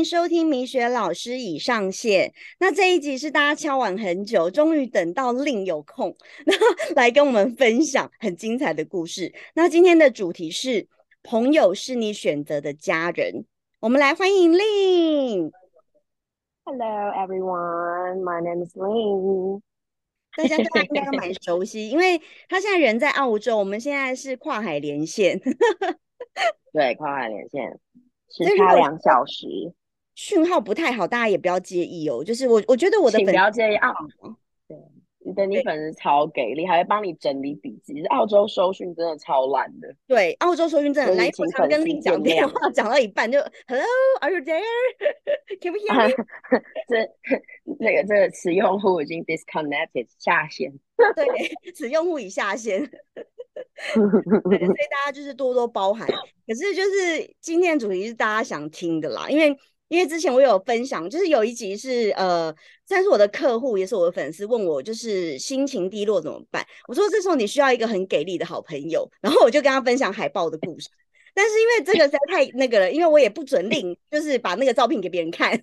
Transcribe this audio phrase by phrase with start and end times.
[0.00, 2.32] 迎收听米雪老师已上线。
[2.58, 6.54] 那这一集是大家敲碗很久，终于等到令有空，那
[6.96, 9.30] 来跟我们分享很精彩的故事。
[9.54, 10.88] 那今天的主题是
[11.22, 13.44] 朋友是你选择的家人。
[13.78, 15.52] 我们来欢迎令。
[16.64, 19.60] Hello everyone, my name is Lin。
[20.34, 25.38] 大家大家应该都蛮熟悉，因为他现在人在澳洲，我们现在是跨海连线。
[26.72, 27.78] 对，跨海连线，
[28.30, 29.46] 时差两小时，
[30.20, 32.22] 讯号不太好，大家也不要介意哦。
[32.22, 33.90] 就是我，我觉得我的粉不要介意啊。
[34.68, 34.76] 对，
[35.24, 38.04] 你的你粉丝超给力，还会帮你整理笔记。
[38.08, 39.88] 澳洲收讯真的超烂的。
[40.06, 41.26] 对，澳洲收讯真的烂。
[41.38, 46.16] 我常跟你讲电话，讲到一半就 Hello，Are you there？Can we hear you？
[46.86, 46.96] 这
[47.78, 50.70] 那个这个此用户已经 disconnected 下线。
[51.16, 52.78] 对，此用户已下线。
[53.94, 54.58] 所以
[54.90, 56.06] 大家就是多多包涵。
[56.46, 59.56] 可是就是今天的主题是大家想听的啦，因为
[59.90, 62.54] 因为之前我有分享，就是有一集是呃，
[62.86, 66.64] 算是我的客户也是我的粉丝问我，就是心情低落怎么办？
[66.86, 70.88] 我说这时候你需要一个很给力的好朋友，然后我就跟他分享海报的故事。
[71.34, 75.50] 但是因为这个实在太那个了，因为我也不准令，就是把那个照片给别人看。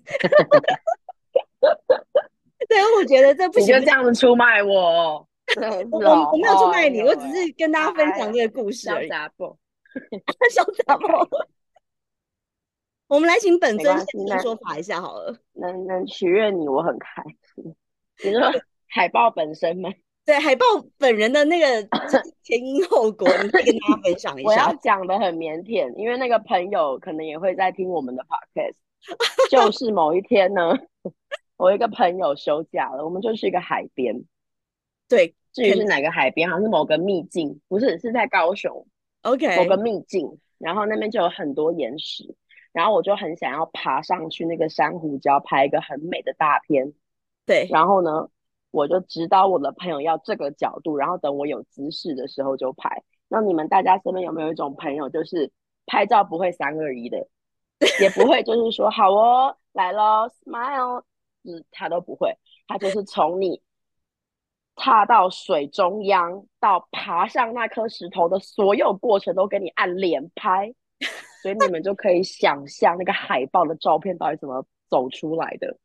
[2.68, 5.26] 对，我觉得这不行，你就这样子出卖我。
[5.90, 5.98] 我
[6.32, 9.08] 我没有出卖你，我只是跟大家分享这个故事而已。
[9.08, 11.26] 小杂货，
[13.08, 15.36] 我们来请本尊先说法一下好了。
[15.54, 17.22] 能能取悦你，我很开
[17.54, 17.74] 心。
[18.24, 18.40] 你说
[18.86, 19.90] 海报本身吗？
[20.24, 20.64] 对，海报
[20.98, 21.82] 本人的那个
[22.44, 24.48] 前因后果，你可以跟大家分享一下。
[24.48, 28.76] 我要讲的很腼腆，因为那个朋友可能也会在听我们的 podcast。
[29.50, 30.76] 就是某一天呢，
[31.56, 34.22] 我一个朋友休假了，我们就去一个海边。
[35.08, 35.34] 对。
[35.50, 38.86] 至于是哪个海边，好像是某个秘境，不是是在高雄
[39.22, 42.22] ，OK，某个秘境，然后那边就有很多岩石，
[42.78, 46.94] 然后我就很想要爬上去那个珊瑚礁拍一个很美的大片，
[47.44, 48.28] 对，然后呢，
[48.70, 53.02] 我就指导我的朋友要这个角度，然后等我有姿势的时候就拍。
[53.26, 55.50] 那你们大家身边有没有一种朋友，就是
[55.86, 57.26] 拍照不会三二一的，
[58.00, 61.02] 也不会就是说好哦来喽，smile，
[61.42, 62.38] 嗯，他都不会，
[62.68, 63.60] 他就是从你。
[64.80, 70.72] 踏到水中央，到爬上那颗石头的所有过程都给你按连拍，
[71.42, 75.78] 所以你们就可以想象那个海报的照片到底怎么走出来的，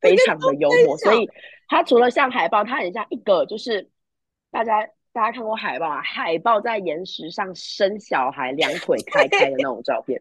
[0.00, 0.96] 非常的幽默。
[0.98, 1.28] 所以
[1.68, 3.90] 它除了像海报，它很像一个就是
[4.50, 10.20] 大家大家看过海报啊，海报在岩石上生小孩，两腿开开的那种照片，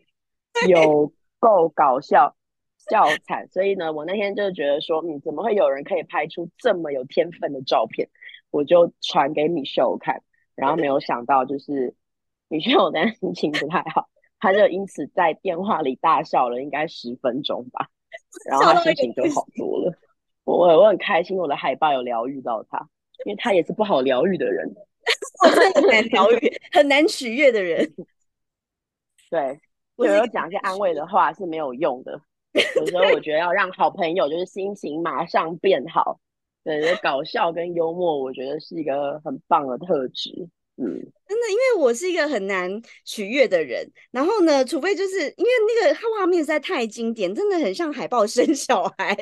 [0.68, 2.36] 有够搞笑。
[2.90, 8.10] 笑惨，所以呢，我那天就觉得说，嗯，怎么会有人可以拍出这么有天分的照片？
[8.52, 10.24] 我就传给米秀看，
[10.56, 11.94] 然后没有想到，就是
[12.48, 14.10] 米秀的心情不太好，
[14.40, 17.90] 他就因此在电话里大笑了，应该十分钟吧，
[18.50, 19.94] 然后他心情就好多了。
[20.46, 22.90] 我我很开心，我的海报有疗愈到他，
[23.26, 24.68] 因为他也是不好疗愈的人，
[25.76, 27.94] 很难疗愈、很难取悦的人。
[29.30, 29.60] 对，
[29.98, 32.20] 有时候讲一些安慰的话是没有用的。
[32.54, 36.20] 有时候我觉得要让好朋友就是心情马上变好，
[36.64, 40.50] 对，搞笑跟幽默，我觉得是一个很棒的特质。
[40.82, 40.86] 嗯，
[41.28, 49.18] 真的，因为我是一个很难取悦的人，然后呢，除非就是因为那个画面实在太经典，真的很像海豹生小孩。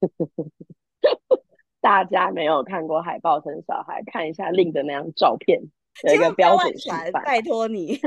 [1.80, 5.60] 大家没有看过海豹生小孩，看一下另的那张照片，
[6.08, 7.98] 有一个标准示范，拜托你。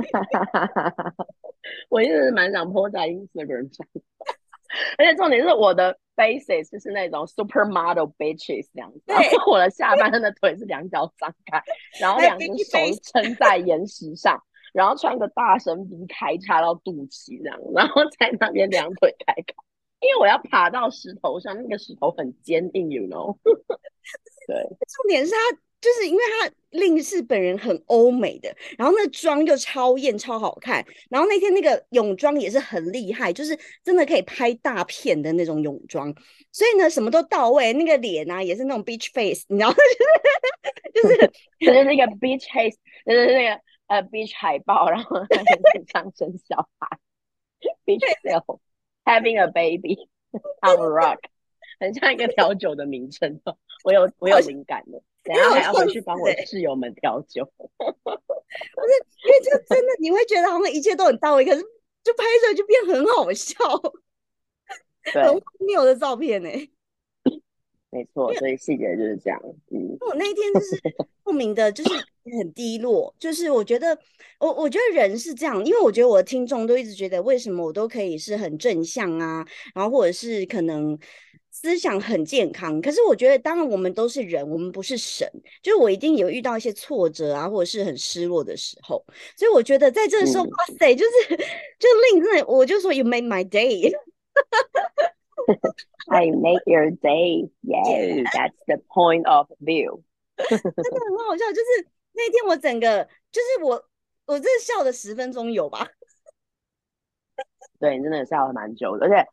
[1.89, 3.87] 我一直是蛮想 po 在 Instagram 上。
[4.97, 11.63] 而且重点是我的 basis 就是那种 supermodel bitches 那样子，然后我的下半身的腿是两脚张开，
[12.01, 19.53] 然后两只手撑在岩石上，然后穿个大神鼻开叉到肚脐这样，然后在那边两腿开开，
[20.01, 23.37] 因为我要爬到石头上，那个石头很坚硬，you know？
[24.47, 24.55] 对，
[24.87, 25.59] 重点是他。
[25.79, 36.13] 就是因为他令氏本人很欧美的，然后那妆又超艳超好看，然后那天那个泳装也是很厉害，就是真的可以拍大片的那种泳装，
[36.51, 39.71] 所以呢什么都到位，那个脸啊也是那种 beach face，你知道，
[40.93, 41.17] 就是
[41.59, 45.43] 就是那个 beach face，就是那个呃 beach 海报，然后在
[45.93, 46.97] 上生小孩，
[47.85, 48.59] beach self
[49.05, 50.09] having a baby
[50.61, 51.19] on rock，
[51.79, 55.01] 很像一个调酒的名称哦，我有我有灵感的。
[55.27, 58.91] 等下还要回 去帮我室友们调酒， 不是
[59.25, 61.61] 因为这真的你会觉得好像一切都很到位，可是
[62.03, 63.55] 就拍出来就变很好笑，
[65.13, 66.49] 很荒谬的照片呢。
[67.89, 69.41] 没错，所以细节就是这样。
[69.71, 70.77] 嗯，我那一天就是
[71.23, 71.89] 莫名的，就是
[72.37, 73.15] 很低落。
[73.17, 73.97] 就是我觉得，
[74.39, 80.99] 我我觉得人是这样，因为我觉得我的听众都一直觉得，为什么我都可以是很正向啊，然后或者是可能
[81.59, 82.79] 思想很健康。
[82.81, 85.27] 可是我觉得，当然我们都是人，我们不是神。
[85.63, 89.03] 就是我一定有遇到一些挫折啊，或者是很失落的时候。
[89.35, 91.35] 所以我觉得在这个时候，哇塞，就是
[91.79, 93.91] 就 令真的，我就说 You made my day。
[96.09, 97.49] I make your day.
[97.65, 98.23] Yay!
[98.25, 100.03] That's the point of view.
[100.37, 103.83] 真的很好笑，就是那天我整个就是我
[104.27, 105.87] 我真的笑了十分钟有吧？
[107.79, 109.27] 对，真的笑了蛮久的，而且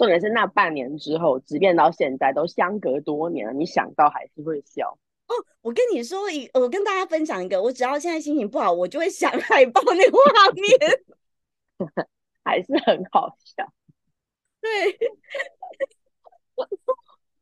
[0.00, 4.98] 重点是那半年之后，即便到现在都相隔多年了，你想到还是会笑。
[5.26, 10.64] 哦，我跟你说一，我跟大家分享一个，我只要现在心情不好，我就会想海报那个画面，
[12.42, 13.70] 还是很好笑。
[14.62, 14.96] 对。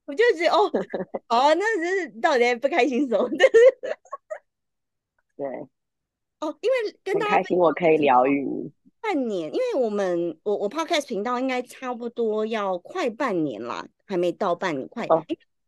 [0.07, 0.69] 我就觉得哦，
[1.29, 3.29] 好，那真是到底不开心什么？
[5.37, 5.47] 对，
[6.41, 8.73] 哦，因为跟大家开心，我可以疗愈你
[9.09, 15.07] 半年，因为我们我我 podcast 频道应该差不多要快半年啦，还没到半年，快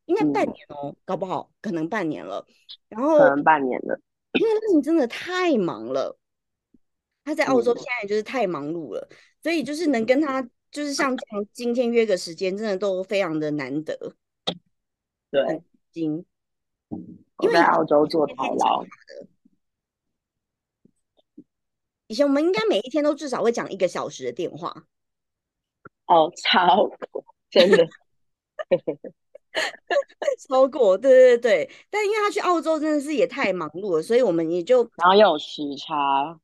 [0.05, 2.47] 应该半年哦，搞不好可能半年了，
[2.89, 3.99] 然后可能半年了，
[4.33, 6.19] 因为你真的太忙了，
[7.25, 9.09] 他在澳洲现在就是太忙碌了，
[9.43, 10.47] 所以就是能跟他。
[10.73, 14.15] 就是像这样，今天约个时间，真的都非常的难得。
[15.29, 16.25] 对，今
[17.41, 18.85] 因为在澳洲做淘劳，
[22.11, 24.75] 以前我们应该每一天都至少会讲一个小时的电话。
[26.07, 27.87] 哦，超过，真的，
[30.49, 31.71] 超过，对对对。
[31.89, 36.37] 但因为他去澳洲真的是也太忙碌了，所以我们也就然后又有时差。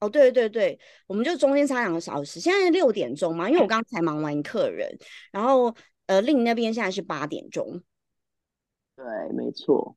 [0.00, 2.38] 哦，对对对，我们就中间差两个小时。
[2.38, 4.94] 现在六点钟嘛，因为我刚才忙完客人，
[5.32, 5.74] 然后
[6.04, 7.82] 呃，另那边现在是八点钟。
[8.94, 9.96] 对，没错。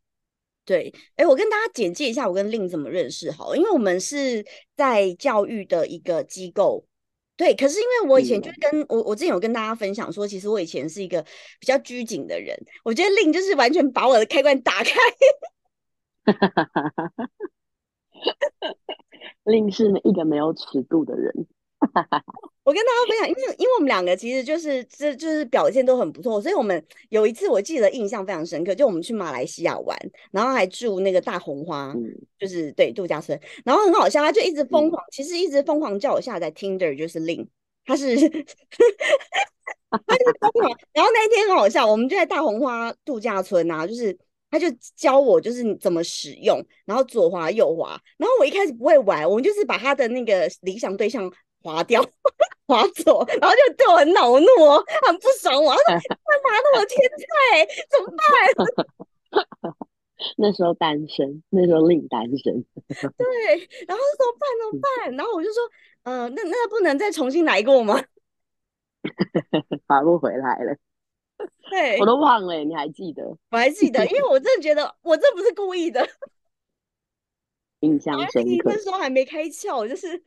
[0.67, 6.85] 对，哎，我跟大家简介一下，我跟令怎么认识好，因为我们是在教育的一个机构。
[7.37, 11.25] 对，可是因为我以前就是跟我我之前有跟大家分享说，其实我以前是一个
[11.59, 12.53] 比较拘谨的人。
[12.83, 14.91] 我觉得令就是完全把我的开关打开。
[19.45, 21.47] 令是一个没有尺度的人。
[22.63, 29.97] 我跟大家分享，因为因为我们两个其实就是这就是表现都很不错，所以我们有一次我记得印象非常深刻，就我们去马来西亚玩，
[30.31, 31.95] 然后还住那个大红花，
[32.37, 37.47] 就是对度假村，然后很好笑，他就一直疯狂，其实一直疯狂叫我下载 Tinder，就是令
[37.85, 38.29] 他是 他是
[40.41, 44.17] 疯狂，然后那一天很好笑，我们就在大红花度假村啊，就是。
[44.49, 44.65] 他就
[44.95, 51.29] 教我就是怎么使用，然后左滑右滑，然后我一开始不会玩，我们就是把他的那个理想对象
[51.67, 52.01] 划掉，
[52.65, 59.75] 划走，然后就对我很恼怒哦，很不爽，我说 干嘛那么天才，怎么办？
[60.37, 62.65] 那时候单身，那时候另单身。
[62.87, 63.27] 对，
[63.85, 64.49] 然后怎么办？
[64.57, 65.15] 怎么办？
[65.17, 65.61] 然后我就说，
[66.03, 68.01] 嗯，那那不能再重新来过吗？
[69.85, 70.77] 划不回来了。
[71.69, 73.23] 对，我都忘了，你还记得？
[73.51, 76.07] 我还记得，因为我真的觉得我这不是故意的，
[77.81, 78.71] 印象深刻。
[78.71, 80.19] 那时候还没开窍，就是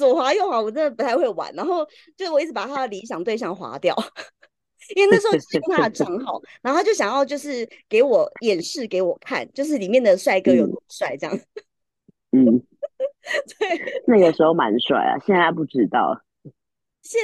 [0.00, 1.52] 左滑右滑，我真的不太会玩。
[1.54, 1.86] 然后
[2.16, 3.94] 就我一直把他的理想对象划掉，
[4.96, 11.38] 因为那时候是他的账号， 然后他就想要就是给我演示给我看，就是里面的帅哥有多帅这样。
[12.32, 12.44] 嗯，
[13.58, 16.20] 对，那个时候蛮帅啊，现在不知道，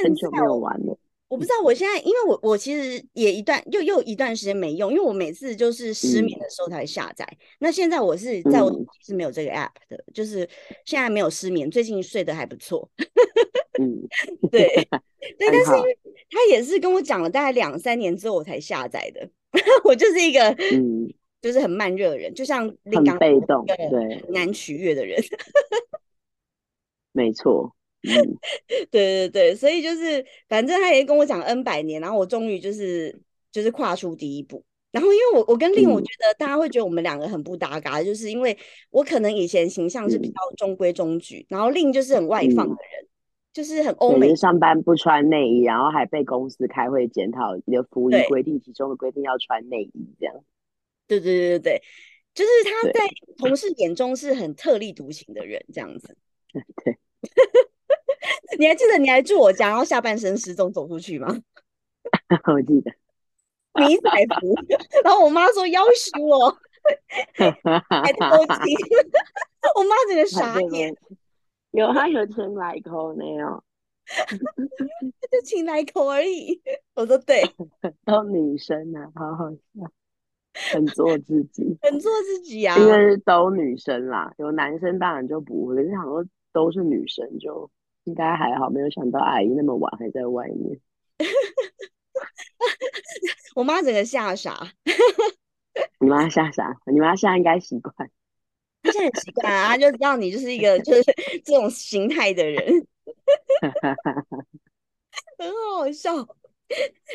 [0.03, 0.97] 很久没有玩了。
[1.29, 7.27] 我不知道，我现在因为我我其实也一段又又一段时间没用，因为我每次就是失眠的时候才下载。
[7.59, 10.47] 那现在我是在我是没有这个 app 的，就是
[10.85, 12.89] 现在没有失眠，最近睡得还不错。
[13.79, 14.07] 嗯，
[14.49, 14.67] 对
[15.37, 15.97] 对，但是因为
[16.29, 19.29] 他也是跟我讲了大概两三年之后我才下载的，
[19.83, 25.21] 我就是一个嗯，就是很慢热的人，就像很被动，对，难取悦的人。
[27.11, 27.73] 没错。
[28.91, 33.19] 对对对，所以就是反正他也跟我讲 N 百年，然后我终于就是
[33.51, 34.63] 就是跨出第一步。
[34.89, 38.57] 然后因为我我跟令，我觉得大家会觉得我们两个很不搭嘎，就是因为
[38.89, 43.07] 我可能以前形象是比较中规中矩，然后令就是很外放的人，
[43.53, 50.33] 就是很欧美，上班不穿内衣，然后还被公司开会检讨你的服役规定其中的规定要穿内衣这样。
[51.05, 51.81] 对对对对对，
[52.33, 56.17] 就是他在同事眼中是很特立独行的人这样子。
[56.83, 56.97] 对。
[58.59, 61.27] 你还记得你还住我家，然后下半身失踪走出去吗？
[62.53, 62.91] 我记得
[63.75, 64.55] 迷彩服，
[65.03, 66.49] 然后我妈说要死我，
[67.89, 68.77] 还偷情，
[69.75, 70.95] 我妈整个傻眼。
[71.71, 73.63] 有他有亲来口没有？
[75.29, 76.61] 就亲来口而已。
[76.95, 77.43] 我说对，
[78.05, 79.91] 都女生啊，好好笑，
[80.73, 82.77] 很做自己，很做自己啊。
[82.77, 85.83] 因为都女生啦，有男生当然就不会。
[85.83, 87.69] 就想说都是女生，就
[88.07, 88.69] 应该还好。
[88.69, 90.79] 没有想到阿姨那么晚还在外面，
[93.55, 94.71] 我妈整个吓傻。
[95.99, 96.75] 你妈吓傻？
[96.91, 97.93] 你妈现在应该习惯，
[98.81, 101.03] 她现在很习惯啊，她就知道你就是一个 就是
[101.43, 102.87] 这种形态的人，
[105.37, 106.15] 很好笑。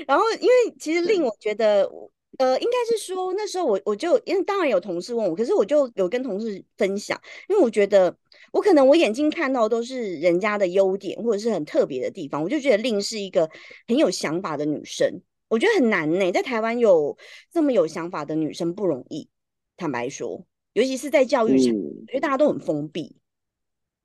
[0.06, 1.90] 然后，因为其实令我觉得，
[2.38, 8.14] 呃，应该是说那时候我我就因为当然有同事问我，可是我就有跟同事分享，因为我觉得
[8.52, 13.50] 我可能我眼睛看到都是人家的优点或者是很特别的地方，我就觉得令是一个
[13.88, 17.18] 很有想法的女生，我觉得很难呢，在台湾有
[17.50, 19.28] 这么有想法的女生不容易，
[19.76, 23.16] 坦白说，尤其是在教育上，我觉得大家都很封闭，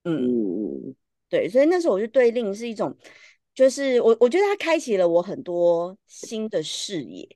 [0.04, 0.96] 嗯，
[1.30, 2.98] 对，所以那时候我就对令是一种。
[3.54, 7.28] 就是我，我觉得他开启了我很多新的视野，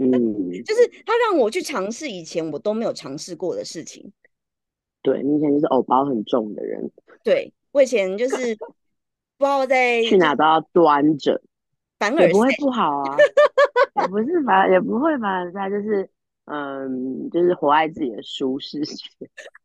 [0.00, 0.12] 嗯，
[0.62, 4.12] 就是他让我去尝试以前我都没有尝试过的事情。
[5.04, 6.90] 对，你以前就是偶包很重的人，
[7.22, 8.56] 对我以前就是
[9.36, 11.42] 不知道在去哪都要端着，
[12.00, 13.16] 反而不会不好啊，
[14.00, 16.08] 也不是反也不会反而在就是
[16.46, 19.10] 嗯，就是活在自己的舒适区。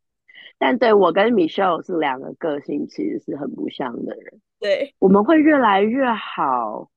[0.60, 4.42] 但对我跟 Michelle 是两个个性其实是很不像的人。
[4.60, 6.90] 对，我们会越来越好，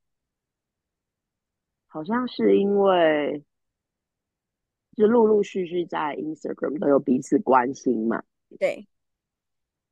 [1.87, 3.45] 好像是因为
[4.97, 8.25] 就陆陆续续在 Instagram 都有彼此关心嘛。
[8.59, 8.87] 对。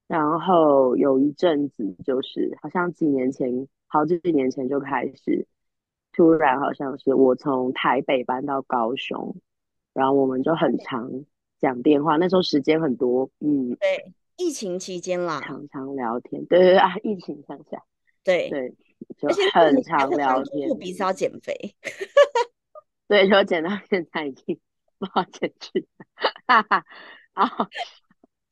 [0.06, 5.46] 然后有一阵子就是好像几年前，好几年前就开始，
[6.12, 9.36] 突然好像是我从台北搬到高雄，
[9.92, 11.10] 然后我们就很常
[11.58, 13.76] 讲电话，那时候时间很多，嗯。
[13.76, 14.12] 对。
[14.36, 17.84] 疫情期间啦，常常聊天，对对啊，疫情上下，
[18.24, 18.74] 对对，
[19.18, 20.78] 就很常聊天。
[20.78, 21.74] 彼此要减肥，
[23.06, 24.58] 对，就减到现在已经
[24.98, 25.86] 不好减去，
[26.46, 26.86] 哈哈，
[27.34, 27.68] 啊，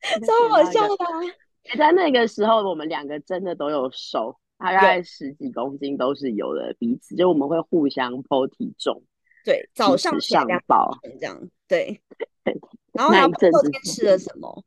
[0.25, 0.95] 超好笑的。
[1.77, 9.03] 在那个时候，我们两个真的都有瘦，大概十几公斤都是有的，彼此就我们会互相剖体重，
[9.45, 12.01] 对，早上上报这样，对，
[12.93, 14.63] 然后还不知道今天吃了什么。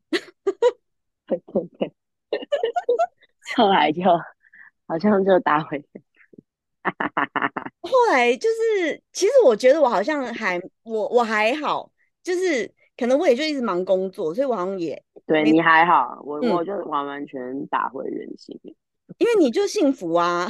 [1.25, 1.91] 对对对，
[3.57, 4.03] 后来就
[4.87, 6.01] 好像就打回去，
[7.81, 11.91] 后来就是，其实我觉得我好像还我我还好，
[12.23, 18.59] 就是可能我也就一直忙工作，所以我好像也对你还好，我我就完完全打回原形，
[19.17, 20.47] 因为你就幸福啊，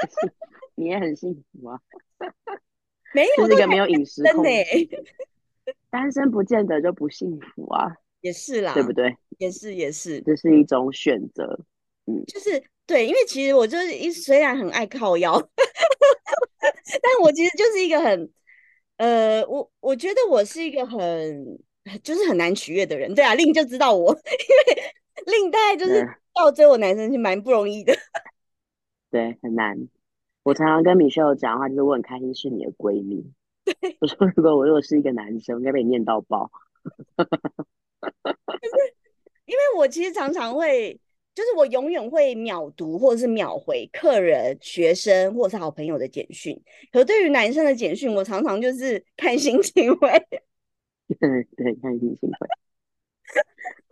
[0.76, 1.80] 你也很幸福啊，
[3.14, 4.50] 没有那个没有饮食控制，
[5.90, 7.96] 单身不见得就不幸福啊。
[8.22, 9.16] 也是啦，对不对？
[9.38, 11.60] 也是也是，这是一种选择。
[12.06, 15.40] 嗯，就是对，因为其实我就是一虽然很爱靠腰，
[16.60, 18.28] 但我其实就是一个很
[18.96, 21.58] 呃，我我觉得我是一个很
[22.02, 23.14] 就是很难取悦的人。
[23.14, 24.82] 对啊，令就知道我， 因为
[25.26, 27.94] 令大概就是要追我男生是蛮不容易的。
[29.10, 29.88] 对，很难。
[30.42, 33.24] 我常常跟米秀讲话，就是我很开心是你的闺蜜。
[34.00, 36.50] 我说如果我如果是一个男生，应该被你念到爆。
[37.16, 38.94] 就是
[39.44, 40.98] 因为我其实常常会，
[41.36, 46.58] 就是我永远会秒读或者是秒回客人、学生或者是好朋友的简讯。
[46.90, 50.08] 可对于男生的简讯，我常常就是看心情回。
[51.20, 52.48] 对对，看心情回。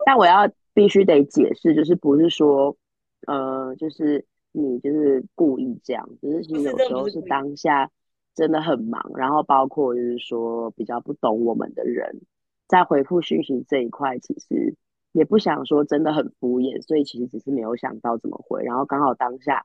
[0.07, 2.75] 但我要必须得解释，就是不是说，
[3.27, 7.91] 呃，就是你就是故意这样，只是其实有时候是当下
[8.33, 12.21] 真的很忙，然后包括就是说比较不懂我们的人。
[12.67, 14.73] 在回复讯息这一块，其实
[15.15, 18.61] 也不想说真的很敷衍，所以其实只是没有想到怎么回。
[18.65, 19.63] 然后刚好当下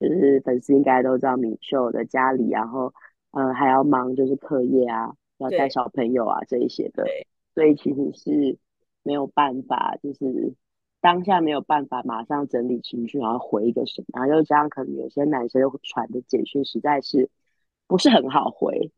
[0.00, 2.92] 就是粉丝应该都知道敏秀的家里，然后
[3.30, 7.04] 呃还要忙就是课业啊，要带小朋友啊这一些的，
[7.54, 8.58] 所以其实是
[9.04, 10.52] 没有办法，就是
[11.00, 17.30] 当下没有办法马上整理情绪，然后回一个什么，然后又加上可能有些男生传的简讯实在是
[17.86, 18.90] 不是很好回，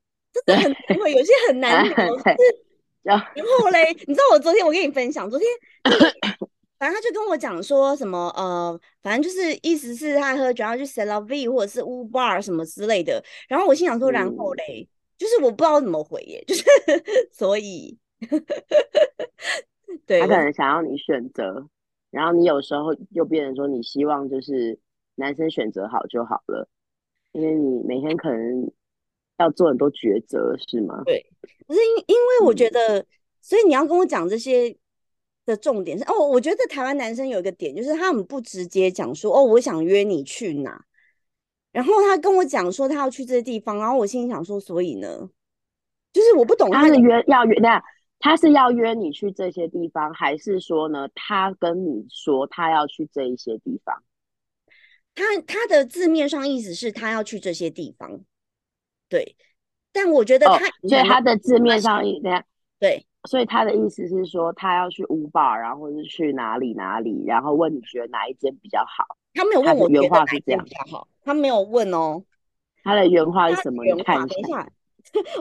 [0.46, 2.08] 真的很难回，有些很难回。
[3.02, 5.48] 然后嘞，你知道我昨天我跟你分享，昨天
[6.78, 13.22] 反正他就跟我讲说什么呃，反正就是意思是他喝酒要去 s e l a V 或者是 U Bar 什么之类的。
[13.48, 14.88] 然后我心想说，然后嘞，
[15.18, 16.64] 就是我不知道怎么回耶，就是
[17.32, 17.98] 所以，
[20.06, 21.68] 对他可能想要你选择，
[22.10, 24.78] 然后你有时候又变成说你希望就是
[25.16, 26.68] 男生选择好就好了，
[27.32, 28.70] 因为你每天可能。
[29.40, 31.02] 要做很多抉择是吗？
[31.04, 31.24] 对，
[31.66, 33.04] 不是因因为我觉得，
[33.40, 34.76] 所以你要跟我讲这些
[35.46, 40.84] 的重点是哦，我觉得台湾男生有一个点，就是他很不直接讲说哦，我想约你去哪，
[41.72, 45.30] 然后他跟我讲说他要去这些地方，然后我心里想说，所以呢，
[46.12, 47.82] 就是我不懂他的是约要约那
[48.18, 54.02] 他是要约你去这些地方，还是说呢，他跟你说他要去这一些地方？
[55.14, 58.20] 他他的字面上意思是他要去这些地方，
[59.10, 59.36] 对，
[59.92, 62.42] 但我觉得哦他，所以他的字面上意，等一下，
[62.78, 69.04] 对所以他的意思是说他要去乌巴，然后是去哪里哪里，然后问你觉得哪一间比较好。
[69.34, 72.24] 他没有问我原话是这样比较好，他没有问哦。
[72.82, 73.84] 他的原话是什么？
[73.84, 74.28] 原话，你看。
[74.28, 74.72] 等一下，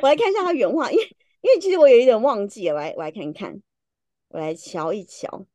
[0.02, 1.04] 我来看一下他原话，因为
[1.42, 3.62] 因为其实我有一点忘记了，我来我来看看，
[4.30, 5.46] 我来瞧一瞧。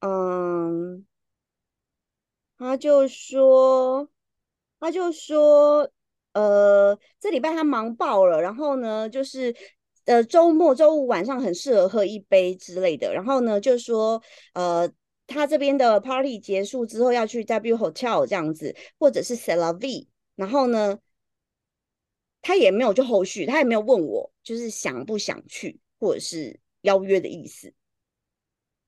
[0.00, 1.06] 嗯，
[2.58, 4.08] 他就说，
[4.80, 5.90] 他就说，
[6.32, 9.54] 呃，这礼拜他忙爆了，然后呢，就是
[10.04, 14.22] 呃周末周五晚上很适合喝一杯之类的，然后呢，就说，
[14.54, 14.90] 呃。
[15.32, 20.98] 他这边的 party 结束之后要去 W Hotel 这样子，或者是 c e l a V，然后呢，
[22.42, 27.72] 他也没有就后续，他也没有问我就是想不想去，或者是邀约的意思，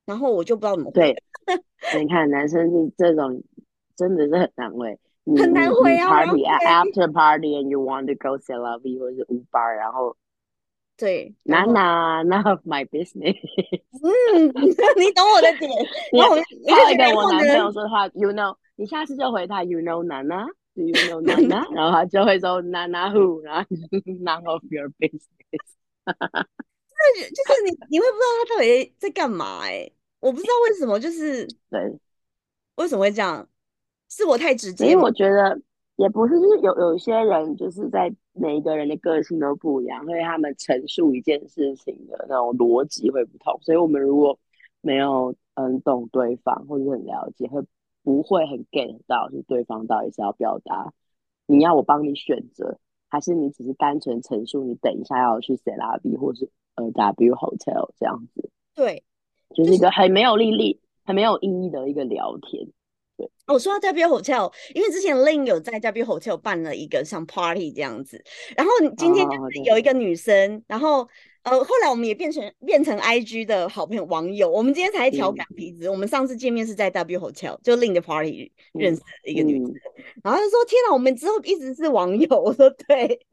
[0.05, 1.01] 然后我就不知道怎么回。
[1.01, 1.23] 对，
[2.03, 3.41] 你看男生是这种
[3.95, 9.45] 真的是很难回，你很难回啊然后 party after party and you want to go c e l a V 或者是 U
[9.50, 10.17] bar，然后
[10.97, 13.37] 对，那然后那 none of my business。
[14.02, 14.47] 嗯，
[14.97, 15.71] 你懂我的点。
[16.12, 20.47] 然后我就我就还有一个然后我男朋友，说的话，you know，你下次就回他，you know Nana。
[20.75, 21.71] Do you know Nana？
[21.75, 25.29] 然后他就会说 Nana who，然后 none of your business。
[27.05, 31.99] 就是你你会不知道他到底在干嘛哎、我不知道为什么，就是对，
[32.76, 33.47] 为什么会这样？
[34.12, 35.02] 是我太直接因为？
[35.02, 35.59] 我觉得
[35.97, 43.59] 也不是，就是有有一些人就是在每一个人的个性都不一样，所以他们陈述一件事情的那种逻辑会不同。
[43.62, 44.38] 所以我们如果
[44.83, 47.62] 没有嗯懂对方或者很了解，会
[48.02, 50.92] 不会很 get 到，就是对方到底是要表达
[51.47, 52.78] 你要我帮你选择，
[53.09, 59.02] 还是你只是单纯陈述你等一下要去 C L B 或是呃 W Hotel 这样子，对，
[59.54, 62.69] 就是一个很没有利利、很没有意义的一个聊天。
[63.47, 68.23] 我说到 W Hotel，因为之前 Lin 有在 W Hotel 办了一个像 party 这样子，
[68.57, 71.08] 然后今天就是有一个女生，然后
[71.43, 79.80] 呃后来我们也变成变成 IG 的好朋友网友，我们今天才调嗯侃彼此，我们上次见面是在 W Hotel，就 Lin 的 party 认嗯识的一个女生，嗯，
[80.25, 83.21] 然后她就说天哪，我们之后一直是网友，我说对。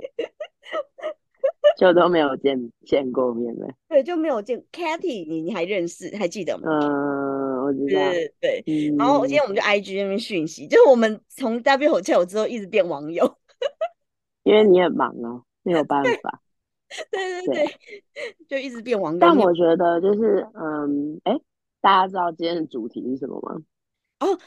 [1.78, 3.68] 就都没有见见过面了。
[3.88, 6.68] 对，就没有见 Cathy，你你还认识还记得吗？
[6.70, 8.10] 嗯，我知道。
[8.12, 13.38] 对对，嗯，然后今天我们就 IG 那边讯息，就是我们从 W Hotel 之后一直变网友，
[14.44, 16.42] 因为你很忙啊，没有办法。
[17.12, 19.20] 对对对对，就一直变网友。
[19.20, 21.34] 但我觉得就是，嗯，哎，
[21.82, 23.62] 大家知道今天的主题是什么吗？
[24.20, 24.40] 哦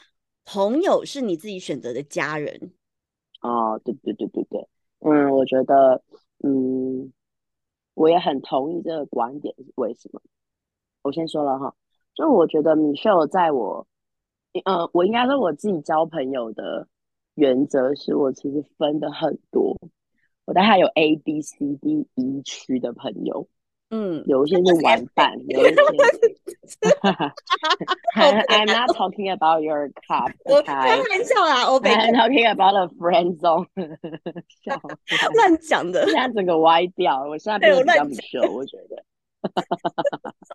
[0.45, 2.73] 朋友是你自己选择的家人，
[3.41, 4.67] 哦，对对对对对，
[4.99, 6.03] 嗯，我觉得，
[6.43, 7.13] 嗯，
[7.93, 10.21] 我也很同意这个观点，为什么？
[11.01, 11.73] 我先说了哈，
[12.15, 13.85] 就我觉得 Michelle 在我，
[14.65, 16.87] 呃，我应该说我自己交朋友的
[17.35, 19.75] 原则是我其实分的很多，
[20.45, 23.47] 我大概有 A、B、C、D、E 区的朋友，
[23.89, 25.75] 嗯，有一些是玩伴，有一些。
[28.15, 30.61] I'm not talking about your cup, 我?
[30.61, 33.67] 开玩笑啦，欧北 I'm talking about a friend zone.
[34.63, 39.03] 笑死乱讲的现，在整个歪掉，我现在对我变得比较乱米秀，我觉得。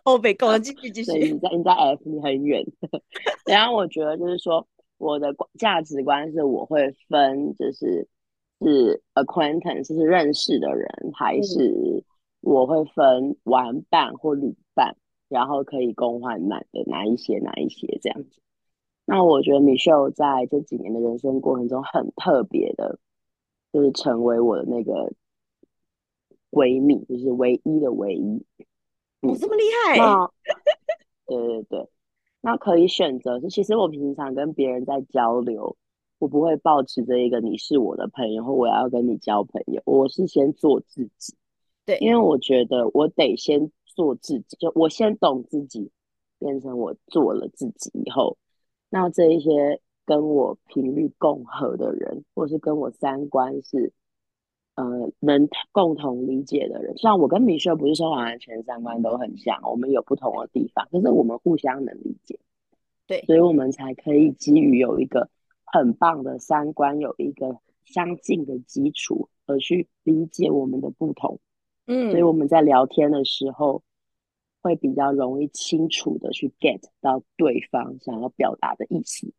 [0.09, 2.65] 欧北够了，继续继对，续， 你在你在 F 你很远。
[3.45, 4.67] 然后我觉得就是说，
[4.97, 8.07] 我的观价值观是我会分，就是
[8.61, 12.03] 是 acquaintance 是认识的人，还嗯是
[12.41, 14.95] 我会分玩伴或旅伴，
[15.27, 18.41] 然后可以共患难的哪一些哪一些这样子。
[19.05, 22.99] 那我觉得 Michelle 在这几年的人生过程中很特别的，
[23.73, 25.11] 就是成为我的那个
[26.51, 28.45] 闺蜜，就是唯一的唯一。
[29.21, 30.31] 我这么厉害，那
[31.27, 31.89] 对对对，
[32.41, 35.75] 那可以选择是，其实我平常跟别人在交流，
[36.19, 41.35] 我不会抱持着一个你是我的朋友或我要跟你交朋友，我是先做自己。
[41.85, 45.91] 对因为我觉得我得先做自己，就我先懂自己，
[46.37, 48.37] 变成我做了自己以后，
[48.89, 53.91] 那这一些跟我频率共合的人，或是跟我三观是
[54.79, 62.39] 呃能共同理解的人，像我跟米秀不是说完全三观都很像，我们有不同的地方，可是我们互相能理解，
[63.05, 63.21] 对。
[63.23, 65.29] 所以我们才可以基于有一个
[65.65, 71.39] 很棒的三观，有一个相近的基础，而去理解我们的不同。
[71.87, 72.09] 嗯。
[72.11, 73.83] 所以我们在聊天的时候，
[74.61, 79.31] 会比较容易清楚的去 get 到对方想要表达的意思。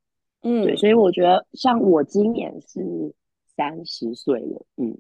[0.43, 3.15] 嗯，对，所以我觉得像我今年是
[3.57, 4.97] 三十岁了，嗯，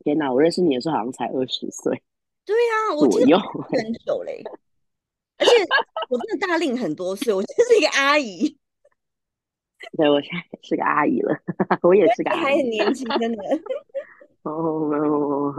[0.00, 2.02] 天哪，我认识你的时候好像才二十岁。
[2.44, 4.42] 对呀，我记得左右，很久嘞，
[5.38, 5.52] 而且
[6.08, 8.58] 我真的大令很多岁，我就是一个阿姨，
[9.96, 11.36] 对我现在是个阿姨了，
[11.82, 13.42] 我也是个你阿姨，还很年轻，真的。
[14.42, 15.52] 哦，没有，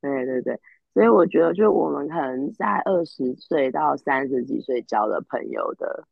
[0.00, 0.58] 对对对，
[0.94, 6.08] 所以我觉得，就我们可能在二十岁到三十几岁交的朋友的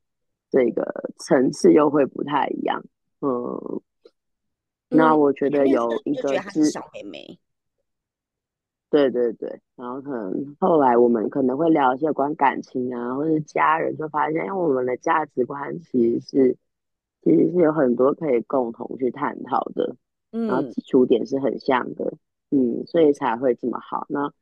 [0.51, 2.85] 这个层次又会不太一样，
[3.23, 3.81] 嗯，
[4.91, 7.39] 那嗯，我觉得有一个是，小妹妹。
[8.91, 16.57] 对对对，然后可能后来我们可能会聊一些有关感情啊，或者是家人，就发现，因为我们的价值观其实是
[17.23, 19.95] 其实是有很多可以共同去探讨的，
[20.33, 22.15] 嗯然后嗯，基础点是很像的，
[22.51, 24.07] 嗯，所以才会这么好。
[24.09, 24.33] 那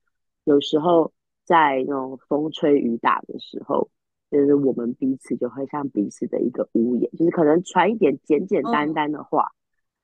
[0.45, 1.13] 有时候
[1.45, 3.91] 在那种风吹雨打的时候，
[4.31, 9.53] 就是我们彼此就会像彼此的一个屋檐，就是可能传一点简简单哦单的话，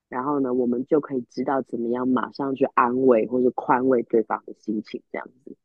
[0.09, 5.55] 然后呢，我们就可以知道怎么样马上去安慰或者宽慰对方的心情，这样子。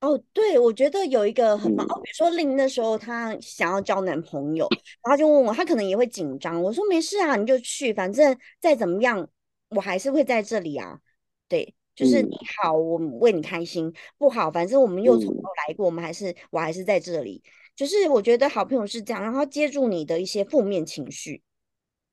[0.00, 4.66] 哦，对，我觉得有一个很棒哦，嗯比如说令那时候她想要交男朋友，
[5.04, 6.62] 然后就问我，她可能也会紧张。
[6.62, 9.28] 我说没事啊，你就去，反正再怎么样，
[9.68, 11.00] 我还是会在这里啊。
[11.48, 17.42] 对，就是你嗯好，我们为你开心；不好，反正我们又从头嗯来过，我们还是我还是在这里。
[17.76, 21.42] 就是我觉得好朋友是这样，然后接住你的一些负面情绪，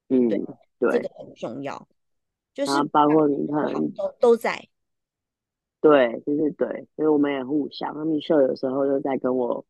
[0.10, 0.42] 嗯，对，
[0.80, 1.88] 这个很重要，
[2.54, 4.68] 就是包括你可不好能都都在。
[5.80, 7.94] 对，就是对，所以我们也互相。
[7.96, 9.64] 那米秀有时候就在跟我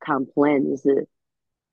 [0.00, 1.08] complain，就是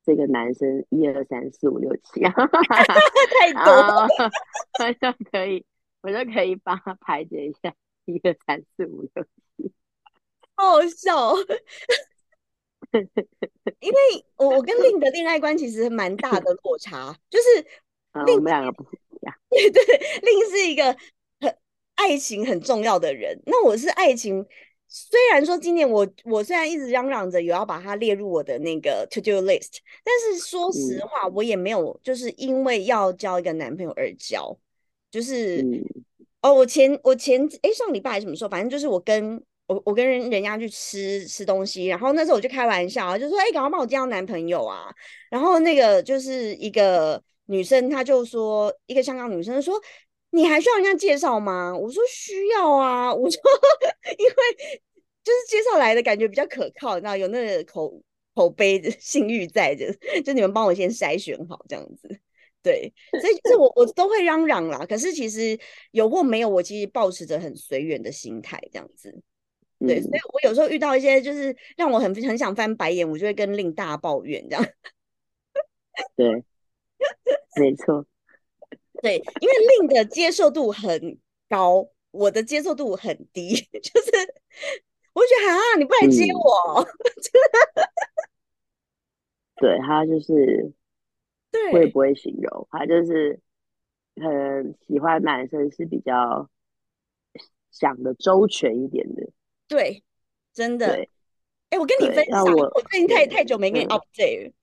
[0.06, 2.93] 这个男生一二三四五六七， 哈哈哈
[3.39, 4.08] 太多了
[4.80, 5.65] 我就可以，
[6.02, 9.26] 我就可以帮他排解一下一二三四五六
[9.58, 9.74] 七。
[10.56, 11.38] 好 好笑哦，
[13.80, 17.67] 因为我我跟令的恋爱观其实蛮大的落差，就是
[18.21, 19.36] 我们两个不一样。
[19.49, 19.84] 对 对，
[20.21, 20.95] 令是一个
[21.39, 21.58] 很
[21.95, 24.45] 爱情很重要的人，那我是爱情。
[24.88, 34.56] 虽然说今年我我虽然一直嚷嚷着有要把它列入我的那个 to do list，但是说实嗯话，我也没有就是因为要交一个男朋友而交，
[35.10, 35.84] 就是嗯
[36.43, 44.86] 哦，我前我前哎上礼拜还是什么时候，反正就是我跟我我跟人人家去吃吃东西，然后那时候我就开玩笑啊，就说哎，赶快帮我介绍男朋友啊，
[45.32, 49.81] 然后那个就是一个女生，她就说一个香港女生说。
[50.31, 51.73] 你还需要人家介绍吗？
[51.73, 53.39] 我说需要啊，我说
[54.19, 54.81] 因为
[55.23, 58.01] 就是介绍来的感觉比较可靠，你知道有那个口
[58.34, 59.86] 口碑的 信誉在的，
[60.23, 62.19] 就你们帮我先筛选好这样子。
[62.62, 65.58] 对，所以就是我我都会嚷嚷啦，可是其实
[65.91, 69.17] 有或没有，我其实保持着很随缘的心态这样子。
[69.79, 74.65] 对，所以嗯，我有时候遇到一些就是让我很很想翻白眼，我就会跟令大抱怨这样。
[76.17, 76.43] 对，
[77.60, 78.06] 没错。
[79.02, 84.12] 对，因为令的接受度很高，我的接受度很低， 就是
[85.13, 86.88] 我就觉得啊，你不来接嗯，我，
[89.58, 90.74] 对，他就是
[91.72, 93.39] 我也不会形容，他就是
[94.15, 96.50] 很喜欢男生是比较
[97.72, 99.30] 想的周全一点的。
[99.68, 100.04] 对，
[100.54, 100.94] 真的。
[100.96, 101.10] 对
[101.70, 104.54] 哎，我跟你分享，我我最近太，太久没跟你嗯 update 了，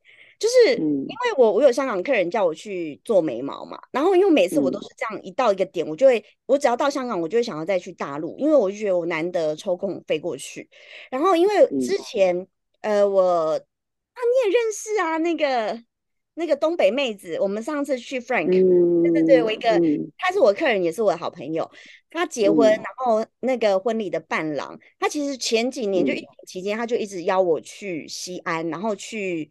[0.43, 1.07] 就是因嗯。
[1.07, 4.83] 为我我有香港客人叫我去做眉毛嘛，然后因为每次我都嗯。
[4.83, 10.69] 是这样，一到一个点，我就会，我只要到香港，我就会想要再去大陆，因为我就觉得我难得抽空飞过去。
[11.11, 11.97] 然后因为之。
[11.97, 12.47] 嗯前，
[12.81, 15.83] 呃，我啊你也认识啊，那个
[16.35, 20.13] 那个东北妹子，我们上次去 Frank，对对对，我一嗯个嗯。
[20.19, 21.71] 他是我客人，也是我的好朋友。
[22.11, 22.77] 他结婚，嗯。
[22.77, 26.21] 然后那个婚礼的伴郎，他其实前几年就疫嗯。
[26.21, 29.49] 情期间，他就一直邀我去西安，然后去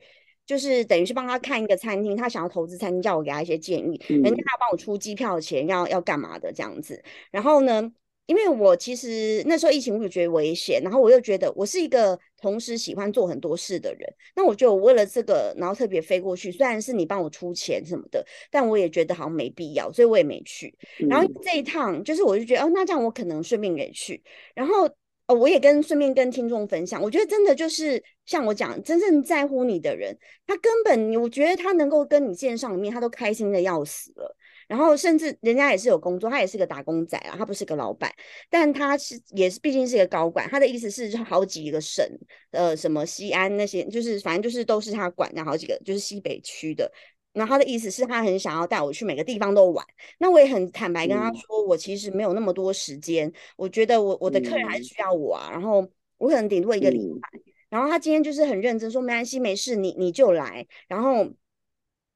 [0.51, 7.01] 就是等于是帮他看一个餐厅，他想要投资餐厅，叫我给他一些建议，人家嗯要帮我出机票钱，要要干嘛的这样子。
[7.31, 7.89] 然后呢，
[8.25, 20.77] 因为我其实那时候疫情，我就觉得危险，然后我又觉得我是一个同时喜欢做很多事的人，那我就为了这个，然后特别飞过去，虽然是你帮我出钱什么的，但我也觉得好像没必要，所以我也没去。
[21.07, 24.21] 然后嗯这一趟就是我就觉得哦，那这样我可能顺便也去，
[24.53, 24.89] 然后
[25.33, 34.35] 我也跟顺便跟听众分享，我觉得真的就是像我讲，真正在乎你的人，他根本我觉得他能够跟你见上一面，他都开心的要死了。
[34.67, 38.09] 然后甚至人家也是有工作，他也是个打工仔啊，他不是个老板，
[38.49, 42.05] 但他是也是毕竟是一个高管，他的意思是好几个省，
[42.51, 46.89] 呃，什么西安那些，就是反正就是都是他管的好几个，就是西北区的。
[47.33, 49.85] 然后他的意思是他很想要带我去每个地方都玩，
[50.19, 51.33] 那我也很坦白跟他嗯。
[51.33, 54.85] 说，我其实没有那么多时间，我觉得我我的客人还是嗯。
[54.85, 57.21] 需要我啊，然后我可能顶多一个礼嗯。
[57.21, 57.29] 拜，
[57.69, 61.25] 然后他今天就是很认真说没关系没事，你你就来，然后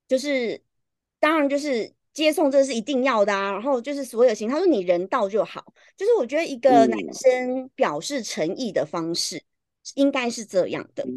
[0.08, 0.62] 就是
[1.20, 9.42] 当然就是接送这是一定要的啊，然后就是所有行，他说你人到就好，就是我觉得一个男生表示诚意的方式
[9.96, 11.10] 应该是这样的，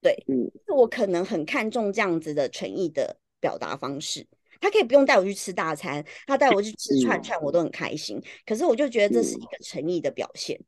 [0.00, 4.26] 对，嗯，我可能很看重这样子的诚意的表达方式。
[4.58, 8.18] 他可以不用带我去吃大餐，他带我去吃串串，我都很开心。
[8.46, 10.58] 可是我就觉得这是一个诚意的表现，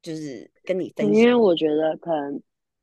[0.00, 1.14] 就是跟你分享。
[1.14, 2.40] 因为我觉得可能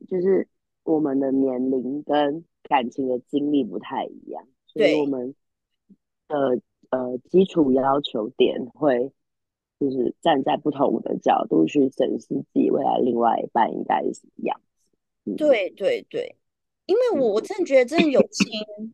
[0.07, 0.47] 就是
[0.83, 5.33] 我们的年龄跟感情的经历不太一样，所以我们
[6.27, 9.11] 的呃基础要求点会
[9.79, 14.61] 就是站在不同的角度去审视自己未来另外一半应该是什么样
[15.25, 15.35] 子。
[15.35, 16.35] 对对对。
[16.89, 18.47] 因为我我真的觉得，真的友情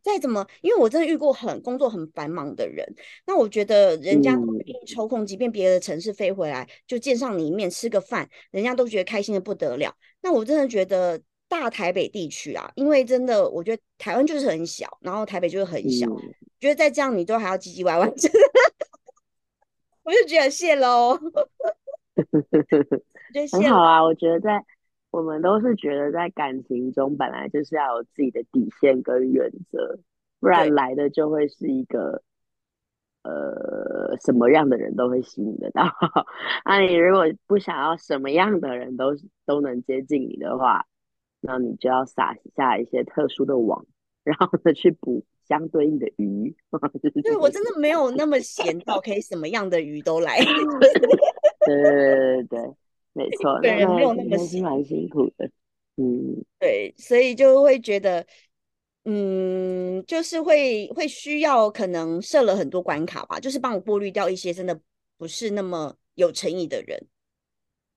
[0.04, 2.86] 再怎么，因为我真的遇过很工作很繁忙的人，
[3.26, 4.38] 那我觉得人家
[4.86, 9.96] 抽空，即便别的城市飞回来，就见上你一面吃个饭，人家都觉得开心的不得了。
[10.22, 16.06] 那我真的觉得大台北地区啊，因为真的我觉得台湾就是很小，然后台北就是很小，
[16.60, 18.40] 觉得再这样你都还要唧唧歪歪，真的，
[20.04, 21.18] 我就觉得谢喽，
[23.54, 24.62] 很好啊，我觉得在。
[25.16, 29.98] 我们都是觉得，在感情中本来就是要有自己的底线跟原则，
[30.42, 32.22] 不然来的就会是一个，
[33.24, 35.84] 呃，什么样的人都会吸引得到。
[36.66, 40.86] 那你如果不想要什么样的人都都能接近你的话，
[41.40, 43.86] 那你就要撒下一些特殊的网，
[44.26, 46.54] 然后呢去捕相对应的鱼。
[47.24, 50.40] 对我真的没有那么闲到可以什么样的鱼都来。
[51.66, 52.76] 对对对对。
[53.16, 55.50] 没错，本人没有那么辛蛮辛苦的，
[55.96, 58.28] 嗯，对，所以就会觉得，
[59.06, 64.80] 嗯，就是会会需要可能设了很多关卡吧，就是帮我过滤掉一些真的
[65.18, 67.08] 不是那么有诚意的人，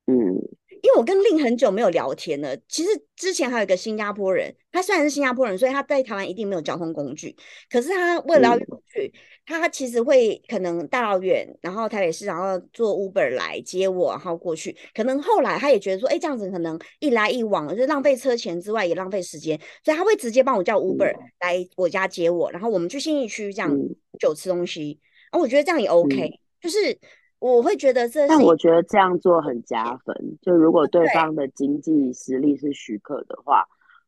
[0.07, 0.38] 嗯。
[0.81, 2.57] 因为我跟令很久没有聊天了。
[2.68, 7.35] 其实之前还有一个新加坡人，他虽然是新加坡人，所以他在台湾一定没有交通工具。
[7.68, 9.12] 可是他为了要过去，
[9.49, 14.77] 他其实会可能大老远，然后台北市，然后坐 Uber 来接我，然后过去。
[14.95, 23.75] 可能后来他也觉得说，哎，这样子可能一来一往，就浪费车钱之外，也浪费时间，所以他会直接帮我叫 Uber 来我家接我，然后我们去信义区这样
[24.21, 25.01] 就吃东西。
[25.31, 26.31] 啊，我觉得这样也 OK，
[26.61, 26.99] 就是。
[27.41, 30.37] 我会觉得这，但我觉得这样做很加分。
[30.43, 33.65] 就如果对方的经济实力是许可的话，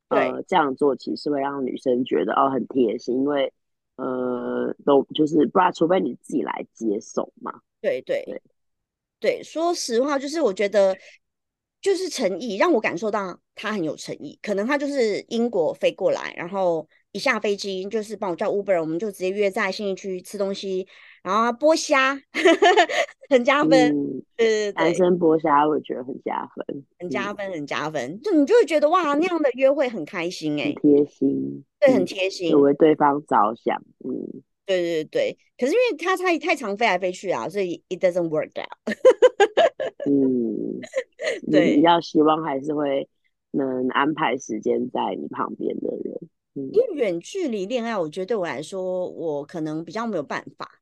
[0.09, 3.53] 呃，这样做其实会让女生觉得哦很贴心，因为
[4.01, 7.53] 呃都就是不然，除非你自己来接手嘛。
[7.81, 8.43] 对对对
[9.21, 10.97] 对，说实话，就是我觉得
[11.81, 14.39] 就是诚意，让我感受到他很有诚意。
[14.43, 20.87] 可能他就是英国飞过来，然后一下飞机就是帮我叫 Uber，我们就直接约在信义区吃东西。
[21.23, 22.19] 然后剥虾
[23.29, 23.95] 很加分，
[24.37, 28.19] 呃，男生剥虾我觉得很加分，很加分，很加分。
[28.23, 35.39] 就你就会觉得哇，那样的约会很开心哎，贴心，对，很贴心，为对方着想，嗯，对对对。
[35.59, 38.69] 可是因为他太太常飞来飞去啊，所以 it doesn't work out。
[40.07, 40.81] 嗯，
[41.51, 43.09] 对，比较希望还是会
[43.53, 46.19] 能安排时间在你旁边的人。
[46.55, 50.81] 因为远距离恋爱，我觉得对我来说，我可能比较没有办法。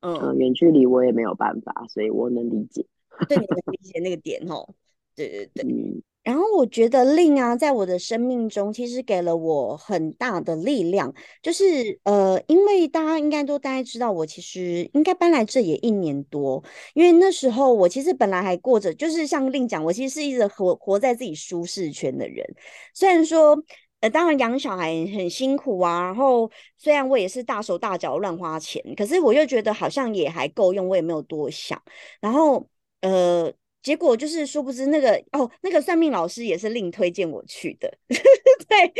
[0.00, 2.84] 嗯，远距离我也没有办法，所以我能理解。
[3.28, 4.66] 对，你能理解那个点哦。
[5.14, 5.64] 对对对。
[5.70, 6.02] 嗯。
[6.22, 11.12] 然后我觉得令啊，在我的生命中，其实给了我很大的力量。
[11.42, 16.62] 就是呃，因为大家应该都大概知道，我其实应该搬来这也一年多。
[16.94, 22.46] 因为那时候我其实本来还过着，就是像令讲，我其实是一直活活在自己舒适圈的人。
[22.94, 23.62] 虽然说。
[24.00, 26.00] 呃，当然养小孩很辛苦啊。
[26.00, 31.78] 然后虽然我也是大手大脚乱花钱，可是我又觉得好像也还够用，我也没有多想。
[32.18, 32.66] 然后
[33.02, 33.52] 呃，
[33.82, 37.92] 结果就是殊不知那个哦，那个算命老师也是另推荐我去的。
[38.08, 38.92] 对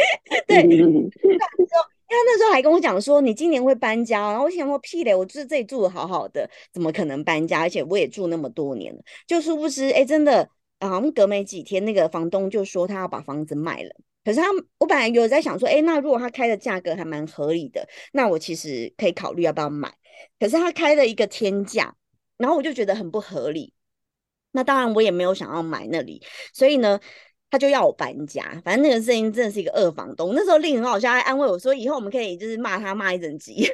[0.47, 1.47] 对，因为他
[2.09, 4.31] 那时候还跟我讲说，你今年会搬家。
[4.31, 7.61] 然后我想说屁嘞，我就是这里住的好好的，怎么可能搬家？
[7.61, 10.49] 而且我也住那么多年了，就殊不知哎，真的
[10.81, 13.91] 好像隔没几天，那个房东就说他要把房子卖了。
[14.25, 14.47] 可是他，
[14.79, 19.93] 我本来有在想说，哎，那如果他开的价格还蛮合理的，那我其实可以考虑要不要买。
[20.39, 21.95] 可是他开了一个天价，
[22.37, 23.73] 然后我就觉得很不合理。
[24.53, 26.99] 那当然我也没有想要买那里，所以呢，
[27.51, 28.43] 他就要我搬家。
[28.65, 30.33] 反正那个声音真的是一个二房东。
[30.35, 33.67] 那时候令很好笑，还安慰我说，以后我们可以就是骂他骂一整集。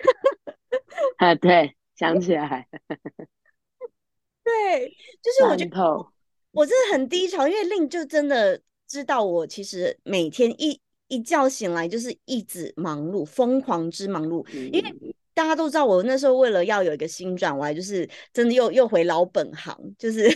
[1.19, 2.67] 啊，对，想起来。
[4.45, 4.89] 对，
[5.23, 6.07] 就是我觉得
[6.53, 8.61] 我真的很低潮，因为令就真的。
[8.89, 14.49] 知道我其实每天一一觉醒来就是一直忙碌，疯狂之忙碌。
[14.71, 14.95] 因为
[15.35, 20.31] 大家都知道，我那时候为了要有一个新转弯，就是真的又又回老本行，就是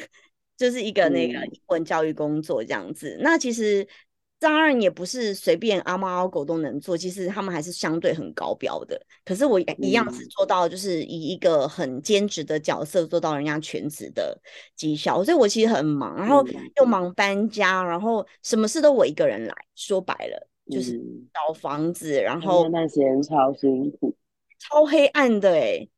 [0.60, 3.16] 就是一个那个英文教育工作这样子。
[3.22, 3.86] 那其实
[4.38, 9.00] 当然也不是随便阿猫阿狗都能做，其实他们还是相对很高标的。
[9.24, 14.38] 可是我一样是做到，就是以一个很兼职的角色做到人家全职的
[14.76, 16.46] 绩效，所以我其实很忙，然后
[16.76, 19.54] 又忙搬家，然后什么事都我一个人来。
[19.74, 21.00] 说白了就是
[21.32, 24.14] 找房子，然后那段时间超辛苦，
[24.58, 25.88] 超黑暗的哎。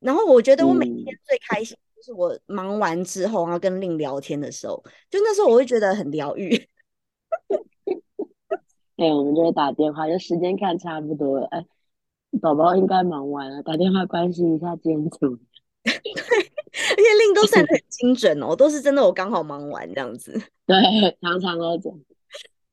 [0.00, 1.76] 然后我觉得我每天最开心
[2.06, 6.54] 就是我忙完之后，然后跟令聊天的时候，就那时候我会觉得很疗愈。
[8.96, 11.48] 哎，我们就会打电话，就时间看差不多了。
[11.48, 11.66] 哎，
[12.40, 15.18] 宝宝应该忙完了，打电话关心一下今天怎。
[15.82, 20.30] 对，而且令都 算很精准哦，都是真的，我刚好忙完这样子。
[20.64, 20.76] 对，
[21.20, 21.98] 常常都这样。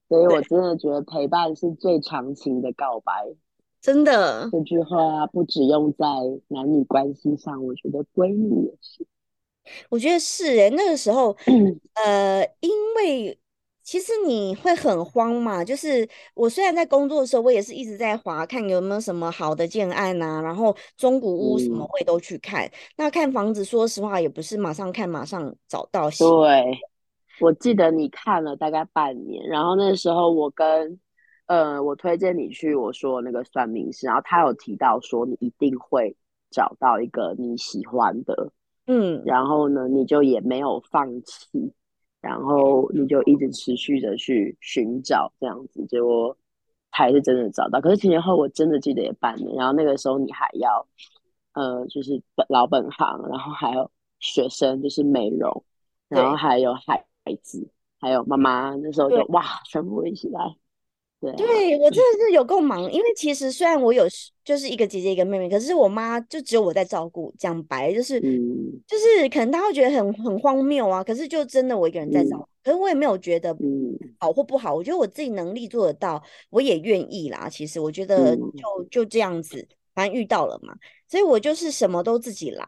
[0.10, 3.34] 所以我真的觉得陪伴是最长情的告白。
[3.82, 6.06] 真的，这句话不只用在
[6.50, 9.08] 男女关系上，我觉得闺蜜也是。
[9.90, 11.36] 我觉得是诶，那个时候，
[11.96, 13.38] 呃，因为。
[13.86, 15.62] 其实你会很慌嘛？
[15.62, 22.72] 就是我虽然在工作的时候，我也是一直在划看有没有什么好的建案呐，然后中古屋什么会都去看。
[22.96, 26.10] 那看房子，说实话也不是马上看马上找到。
[26.12, 26.80] 对，
[27.42, 30.98] 我记得你看了大概半年，然后那时候我跟
[31.48, 36.16] 呃我推荐你去我说那个算命师，然后他有提到说你一定会
[36.50, 38.54] 找到一个你喜欢的，
[38.88, 41.74] 嗯，然后呢你就也没有放弃。
[42.22, 46.38] 然后你就一直持续的去寻找这样子，结果
[46.90, 47.82] 还是真的找到。
[47.82, 49.54] 可是前前后我真的记得也半年。
[49.58, 50.88] 然后那个时候你还要，
[51.52, 53.92] 呃，就是本老本行，然后还有
[54.22, 55.66] 学生，就是美容，
[56.08, 57.06] 然后还有孩
[57.42, 57.70] 子，
[58.00, 58.74] 还有妈妈。
[58.76, 60.56] 那时候就哇，全部一起来。
[61.32, 64.06] 对我真的是有够忙，因为其实虽然我有
[64.44, 67.34] 就是一个姐姐一个妹妹，可是我妈就只有我在照顾。
[67.40, 68.20] 讲白就是，
[68.88, 73.56] 就是可能她会觉得很很荒谬啊，可是就真的我一个人在照顾，可是我也没有觉得
[74.20, 77.48] 好或不好，我觉得我自己能力做得到，我也愿意啦。
[77.48, 80.74] 其实我觉得就就这样子，反正遇到了嘛，
[81.08, 82.68] 所以我就是什么都自己来。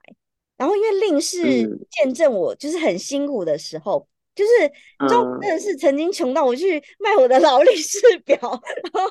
[0.58, 1.42] 然后因为令是
[1.90, 4.08] 见证我就是很辛苦的时候。
[4.36, 4.52] 就是
[5.00, 8.52] 你知道，真的是曾经穷到我去卖我的劳力士表，然
[8.94, 9.10] 后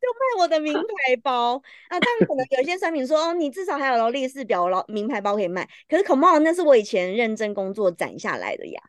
[0.00, 1.56] 就卖我的名牌包
[1.88, 1.98] 啊。
[1.98, 5.66] 当然，可能有些商品说，哦，你至少还有劳力士表、劳名牌包可以卖。
[5.88, 8.80] 可是，come on，那是我以前认真工作攒下来的呀，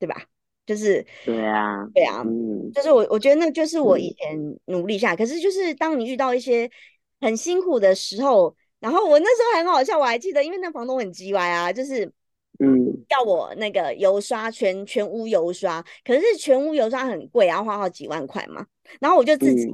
[0.00, 0.20] 对吧？
[0.66, 2.22] 就是对啊，对啊，
[2.74, 5.14] 就是我我觉得那就是我以前努力下。
[5.14, 6.68] 可是，就是当你遇到一些
[7.20, 12.12] 很辛苦的时候，然后我那时候很好笑，我还记得，因为那房东很叽歪啊，就是。
[12.58, 18.66] 嗯，要我那个油刷全全屋油刷，可是全屋油刷很贵，要花好几万块嘛。
[19.00, 19.66] 然后我就自己，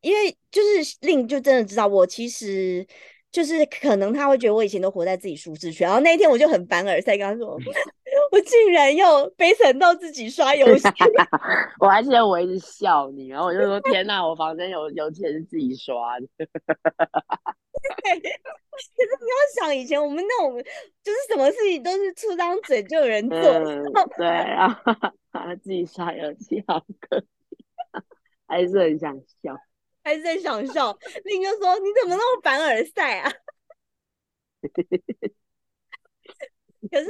[0.00, 2.86] 因为就是令就真的知道我其实
[3.34, 5.84] 就是可能他会觉得我以前都活在自己舒适圈。
[5.88, 7.48] 然后那一天我就很凡尔赛，跟他说
[8.30, 10.88] 我竟然要悲惨到自己刷游戏。
[11.80, 16.26] 我还记得我一直笑你，然后我就说天哪，我房间有油钱是自己刷的。
[16.38, 16.46] 对，
[18.14, 20.54] 可是你要想以前我们那种，
[21.02, 23.38] 就是什么事情都是出张嘴就有人做，
[24.16, 24.80] 对啊，
[25.60, 27.24] 自己刷游戏好可
[28.46, 29.56] 还是很想笑，
[30.04, 30.96] 还是在想笑。
[31.24, 33.32] 另一个说你怎么那么凡尔赛啊？
[36.90, 37.08] 可是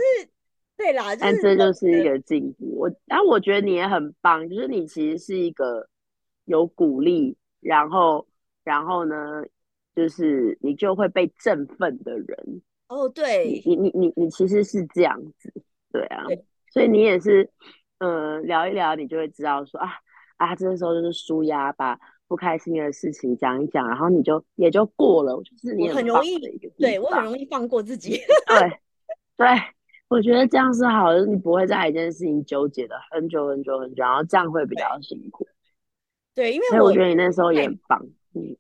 [0.77, 2.79] 对啦，但这就是一个进步。
[2.79, 5.87] 我，但我觉得你也很棒，就是你其实是一个
[6.45, 8.27] 有鼓励，然后，
[8.63, 9.45] 然后呢？
[9.97, 15.55] 就是你就会被振奋的人哦，对，你你你你其实是这样子，
[15.93, 16.25] 对啊，
[16.73, 17.49] 所以你也是，
[17.99, 19.93] 嗯，聊一聊，你就会知道说啊
[20.37, 21.97] 啊，这个时候就是舒压，把
[22.35, 26.37] 不开心的事情讲一讲，然后你就也就过了，就是你很容易，
[26.77, 28.81] 对我很容易放过自己，对
[29.39, 29.47] 对，
[30.09, 35.47] 我觉得这样是好的，你不会在一件事情纠结的很久很久很久，然后这样会比较辛苦，
[36.35, 38.57] 对，因为我觉得你那时候也很棒，嗯。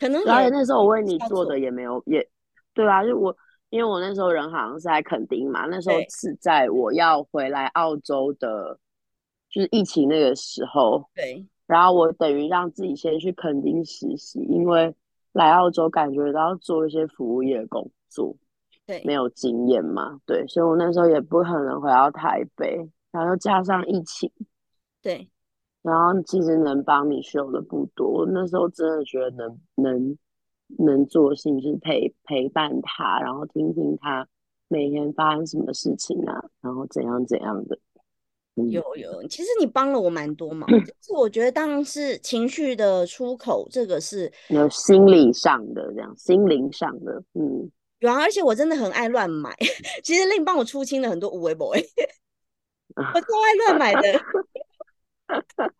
[0.00, 2.26] 可能，而且那时候我为你做的也没有，也
[2.72, 3.36] 对啊，就我，
[3.68, 8.78] 因为我那时候人好像是在垦丁嘛，那时候是在我要回来澳洲的，
[9.50, 14.92] 就是疫情那个时候，对，然后我等于让自己先去垦丁实习，因为
[15.32, 18.34] 来澳洲感觉到做一些服务业工作，
[18.84, 22.76] 对，没有经验嘛，对，所以我那时候也不可能回到台北，
[23.12, 24.28] 然后又加上疫情，
[25.00, 25.30] 对。
[25.80, 30.18] 然后其实能帮你修的不多，那时候真的觉得能能
[30.78, 34.26] 能做的事情是陪陪伴他，然后听听他
[34.66, 37.78] 每天发生什么事情啊，然后怎样怎样的。
[38.70, 49.54] 有有，其实你帮了我蛮多忙，就是我觉得当然是情绪的出口，这个是有心理上的这样，心灵上的，嗯，有啊，而且我真的很爱乱买，
[50.02, 51.78] 其实令帮我出清了很多无为 boy，
[52.96, 54.20] 我超爱乱买的。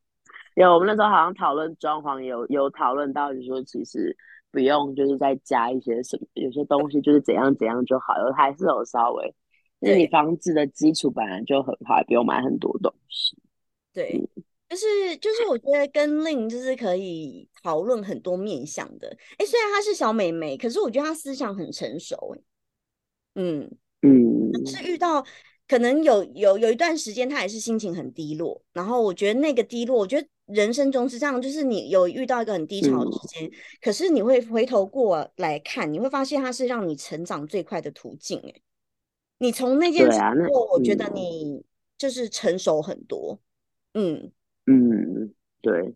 [0.55, 4.16] 有，我们那时候好像讨论装潢，有有讨论到，就是说其实
[4.51, 9.35] 不用，就是再加一些什么，有些东西就是怎样怎样就好，有还是有稍微，
[9.81, 13.37] 因为你房子的基础本来就很好，不用买很多东西。
[13.93, 14.20] 对，
[14.68, 19.16] 就是就是，我觉得跟令就是可以讨论很多面向的。
[19.39, 22.37] 哎，虽然她是小美眉，可是我觉得她思想很成熟。
[23.35, 23.70] 嗯
[24.03, 25.24] 嗯，是遇到。
[25.68, 28.62] 可能有有有一段时间，她也是心情很低落。
[28.72, 33.51] 然后我觉得那个低落，我觉得人生中是这样，就是你有遇到一个很低潮的时间，
[33.83, 38.41] 可是你会回头过来看，你会发现它是让你成长最快的途径。
[38.41, 38.55] 哎，
[39.39, 40.20] 你从那件事
[40.53, 41.64] 后，我觉得你
[41.97, 43.41] 就是成熟很多。
[43.95, 44.30] 嗯
[44.66, 45.95] 嗯，对，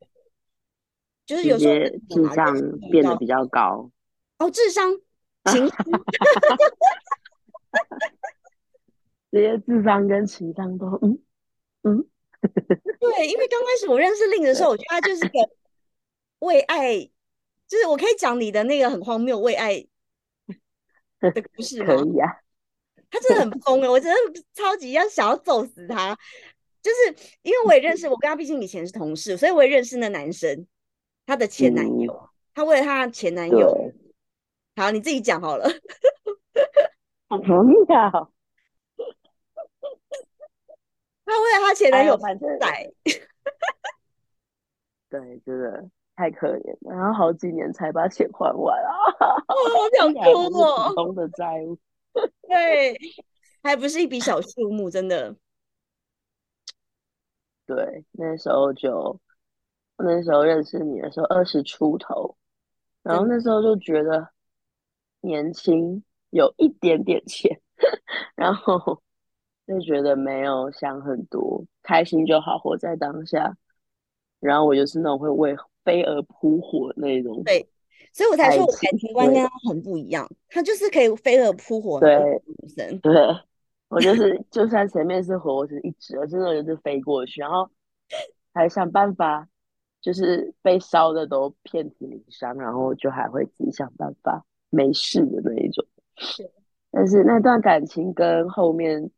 [1.27, 1.75] 就是有时候
[2.09, 2.55] 智商
[2.91, 3.91] 变得比较高。
[4.39, 4.91] 哦，智商
[5.45, 5.71] 行。
[9.31, 11.19] 这些智商跟情商都嗯
[11.85, 12.05] 嗯，
[13.01, 15.51] 对，因为刚开始我认识令的时候，我觉得他就是个
[16.41, 16.99] 为爱，
[17.67, 19.87] 就是我可以讲你的那个很荒谬为爱
[21.21, 21.87] 的故事 吗？
[21.87, 22.42] 可以啊，
[23.13, 24.19] 他真的很疯哎，我真的
[24.55, 26.19] 超级要想要揍死他，
[26.83, 30.67] 就是因为我也认识，我跟他毕竟以前是同事，所以我也认识那男生，
[31.27, 33.93] 他的前男友，他为了他前男友，
[34.75, 35.69] 好，你自己讲好了，
[37.29, 38.33] 好妙。
[41.25, 42.19] 他为了他前男友
[42.61, 42.93] 在，
[45.09, 46.95] 对，真的太可怜了。
[46.95, 48.93] 然后好几年才把钱还完啊！
[49.49, 50.21] 我想 哭
[50.59, 50.89] 哦。
[50.89, 51.79] 普通的债务，
[52.49, 52.99] 对，
[53.63, 55.37] 还不是一笔小数目，真的。
[57.67, 59.19] 对，那时候就
[59.99, 62.37] 那时候认识你的时候二十出头，
[63.03, 64.31] 然后那时候就觉得
[65.21, 67.61] 年轻，有一点点钱，
[68.37, 69.03] 然后。
[69.65, 73.57] 就觉得没有想很多，开心就好，活在当下。
[74.41, 77.45] 然后我就是那种会为飞蛾扑火那种。
[77.45, 77.67] 对，
[78.13, 80.29] 所以我才说我感情观跟他很不一样。
[80.49, 82.99] 他就是可以飞蛾扑火的女生。
[83.01, 83.13] 对，
[83.89, 87.69] 我就是就算前面是火，我是一直，我真的就是飞过去，然后
[88.55, 89.49] 还想办法，
[90.01, 95.85] 就是被烧的都遍体鳞伤，然后就还会自己想办法没事的那一种。
[96.17, 96.51] 是，
[96.91, 99.11] 但是那段感情跟后面。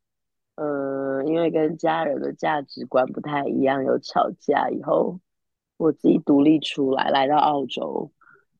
[0.56, 5.18] 呃，因为跟家人的价值观不太一样，有吵架以后，
[5.76, 8.08] 我自己独立出来，来到澳洲，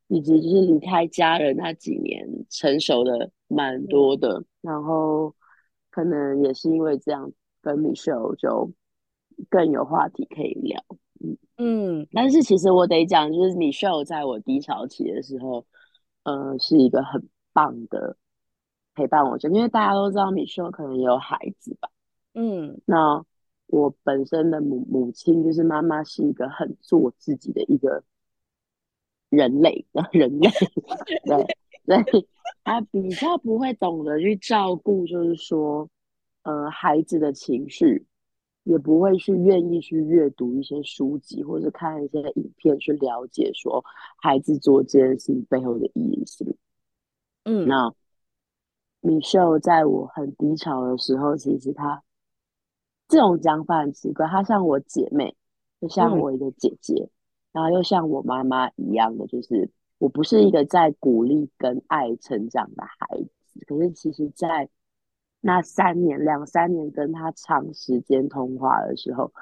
[0.09, 4.45] 以及就是离开家人那几年，成熟的蛮多的。
[4.61, 5.35] 然后
[5.91, 8.73] 可能也是因为这样，跟 Michelle 就
[9.49, 10.85] 更有话题可以聊。
[11.21, 15.65] 嗯嗯，但是其实我得讲，就是 Michelle 在我低潮期的时候，
[16.25, 18.17] 呃，是一个很棒的。
[18.97, 21.91] 陪伴我，就因为大家都知道米秀可能有孩子吧，
[22.33, 23.25] 嗯，那
[23.67, 28.05] 我本身的母母亲就是妈妈，是一个很做自己的一个
[29.35, 30.49] 人类的人类，
[31.27, 31.45] 对
[31.87, 32.27] 对，
[32.65, 35.89] 他比较不会懂得去照顾，就是说，
[36.43, 38.07] 呃，孩子的情绪，
[38.63, 43.85] 也不会去愿意去阅读一些书籍或者看一些影片去了解说
[44.17, 46.55] 孩子做这件事情背后的意义是什么，
[47.45, 47.95] 嗯，那。
[49.07, 52.03] 米秀在我很低潮的时候，其实他
[53.07, 54.27] 这种讲法很奇怪。
[54.27, 55.37] 她像我姐妹，
[55.79, 57.11] 就像我一个姐姐，
[57.55, 63.65] 然后又像我妈妈一样的，就是我不是一个在鼓励跟爱成长的孩子。
[63.67, 64.69] 可是其实，在
[65.41, 69.33] 那三年两三年跟他长时间通话的时候，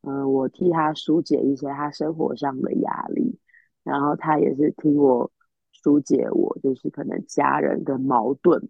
[0.00, 3.38] 嗯，我替他疏解一些他生活上的压力，
[3.84, 5.30] 然后他也是听我
[5.72, 8.68] 疏解我就是可能家人的矛盾。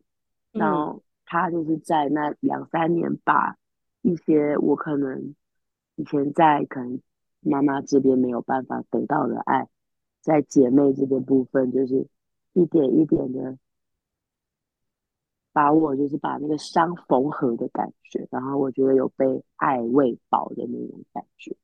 [0.50, 3.56] 然后他就是在那两三年，把
[4.02, 5.34] 一些我可能
[5.94, 7.00] 以前在可能
[7.40, 9.68] 妈妈这边没有办法得到的爱，
[10.20, 12.06] 在姐妹这个部分，就是
[12.52, 13.58] 一点一点的
[15.52, 21.56] 把我就是把那个伤缝合的感觉，然后我觉得有被爱喂饱的那种感觉，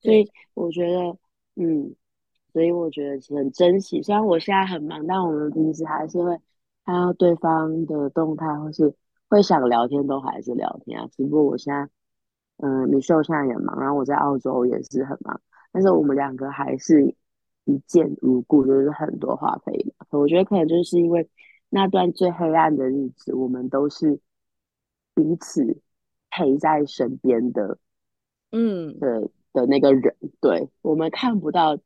[0.00, 1.18] 所以我觉得，
[1.56, 1.94] 嗯，
[2.52, 4.02] 所以我觉得很珍惜。
[4.02, 6.38] 虽然我现在很忙，但我们平时还是会。
[6.84, 8.92] 看到对方的动态，或是
[9.28, 11.06] 会想聊天，都还是聊天啊。
[11.12, 11.88] 只不过我现在，
[12.62, 15.40] 嗯，米秀现在也忙，然后我在澳洲也是很忙，
[15.72, 17.14] 但是我们两个还是
[17.64, 19.94] 一见如故，就是很多话可以聊。
[20.10, 21.28] 我觉得可能就是因为
[21.68, 24.20] 那段最黑暗的日子，我们都是
[25.14, 25.80] 彼此
[26.30, 27.78] 陪在身边的，
[28.52, 30.16] 嗯，的的那个人。
[30.40, 31.76] 对我们看不到，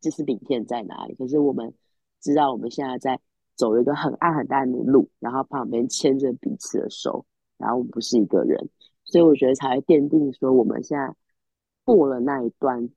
[0.00, 1.74] 就是明天在哪里，可是我们
[2.20, 3.20] 知道我们现在在。
[3.58, 7.24] 走一个很暗很暗的路，然后旁边牵着彼此的手，
[7.56, 8.68] 然后我们不是一个人，
[9.06, 11.14] 所以我觉得才会奠定说我们现在
[11.84, 12.90] 过了那一段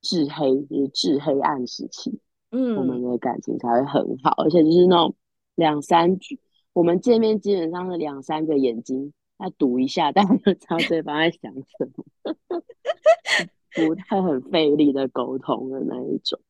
[0.00, 2.18] 至黑，就是至黑暗时期，
[2.50, 5.14] 嗯，我们的感情才会很好，而且就是那种
[5.54, 6.40] 两三句，
[6.72, 12.04] 我们见面基本上是两三个眼睛，再赌一下，大家就知道对方在想什么，
[13.76, 16.40] 不太很费力的沟通的那一种。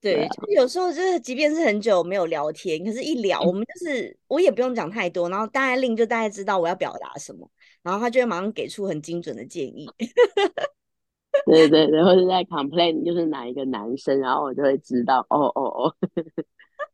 [0.00, 7.50] 对，就是有时候就是即便是很久没有聊天，可是一聊，我们就是我也不用讲太多，然后大概令就大概知道我要表达什么，
[7.82, 9.88] 然后他就会马上给出很精准的建议。
[11.46, 15.94] 对对对，或者在 complain 就是哪一个男生，然后我就会知道，哦哦哦，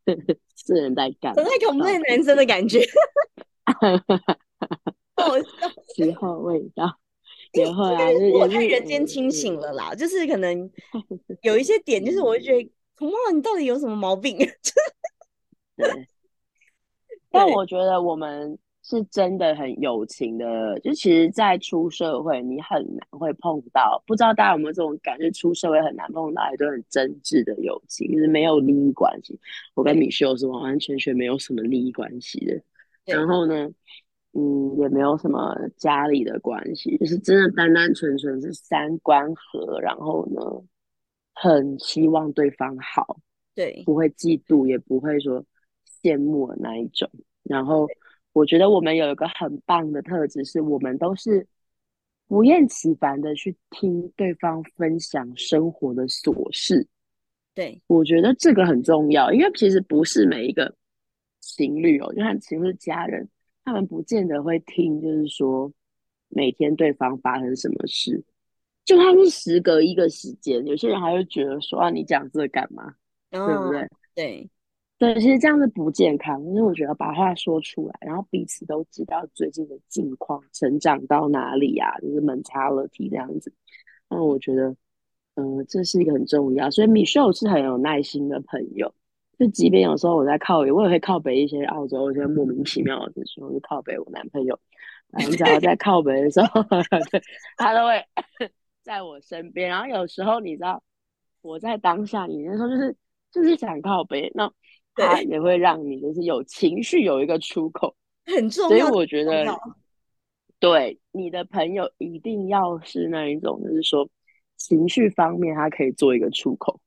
[0.54, 2.80] 这人在干，在 complain 男生的感觉，
[5.16, 5.42] 哦，
[5.96, 6.98] 时候味道。
[7.52, 8.04] 也会啊，
[8.38, 10.70] 我太人间清醒了啦，就是可能
[11.40, 14.36] 有一些点，就是我会觉得，童茂，你到底有什么毛病？
[15.76, 16.06] 对，
[17.30, 18.58] 但我觉得我们
[18.88, 25.28] 是真的很友情的，就其实，在出社会，你很难会碰到，不知道大家有没有这种感觉？
[25.32, 29.36] 出社会很难碰到一段很真挚的友情，就是没有利益关系。
[29.74, 32.62] 我跟米秀是完完全全没有什么利益关系的。
[33.04, 33.68] 然后呢？
[34.38, 40.42] 嗯，也没有什么家里的关系，就是真的单单纯纯是三观合，然后呢，
[41.32, 43.16] 很希望对方好，
[43.54, 45.42] 对，不会嫉妒，也不会说
[46.02, 47.08] 羡慕的那一种。
[47.44, 47.88] 然后
[48.36, 51.46] 我觉得我们有一个很棒的特质，是我们都是
[52.28, 56.86] 不厌其烦的去听对方分享生活的琐事。
[57.54, 60.76] 对，我觉得这个很重要，因为其实不是每一个
[61.40, 63.26] 情侣哦，就看情侣家人。
[63.64, 65.72] 他们不见得会听，就是说
[66.28, 68.22] 每天对方发生什么事，
[68.84, 72.94] 就他是时隔一个时间，有些人还会觉得说啊，你讲这干嘛？
[73.30, 73.88] 对不对？
[74.14, 74.50] 对
[74.98, 76.42] 对，其实这样是不健康。
[76.44, 83.52] 因为我觉得把话说出来，然后彼此都知道最近的近况，成长到哪里啊，就是 mentality 这样子。
[84.08, 84.74] 那我觉得，
[85.34, 86.70] 嗯，这是一个很重要。
[86.70, 88.94] 所以 Michelle 是很有耐心的朋友。
[89.38, 94.58] 就即便有时候我在靠北，我也会靠北一些澳洲一些莫名其妙的事情，我就靠北我男朋友。
[95.10, 96.64] 然后只要在 靠北的时候，
[97.58, 98.02] 他都会
[98.82, 99.68] 在我身边。
[99.68, 100.82] 然后有时候你知道，
[101.42, 102.96] 我在当下，你那时候就是
[103.30, 104.50] 就是想靠北，那
[104.96, 107.94] 他也会让你就是有情绪有一个出口，
[108.26, 108.68] 很重要。
[108.68, 109.44] 所以我觉得，
[110.58, 114.08] 对你的朋友一定要是那一种，就是说
[114.56, 116.80] 情绪方面他可以做一个出口。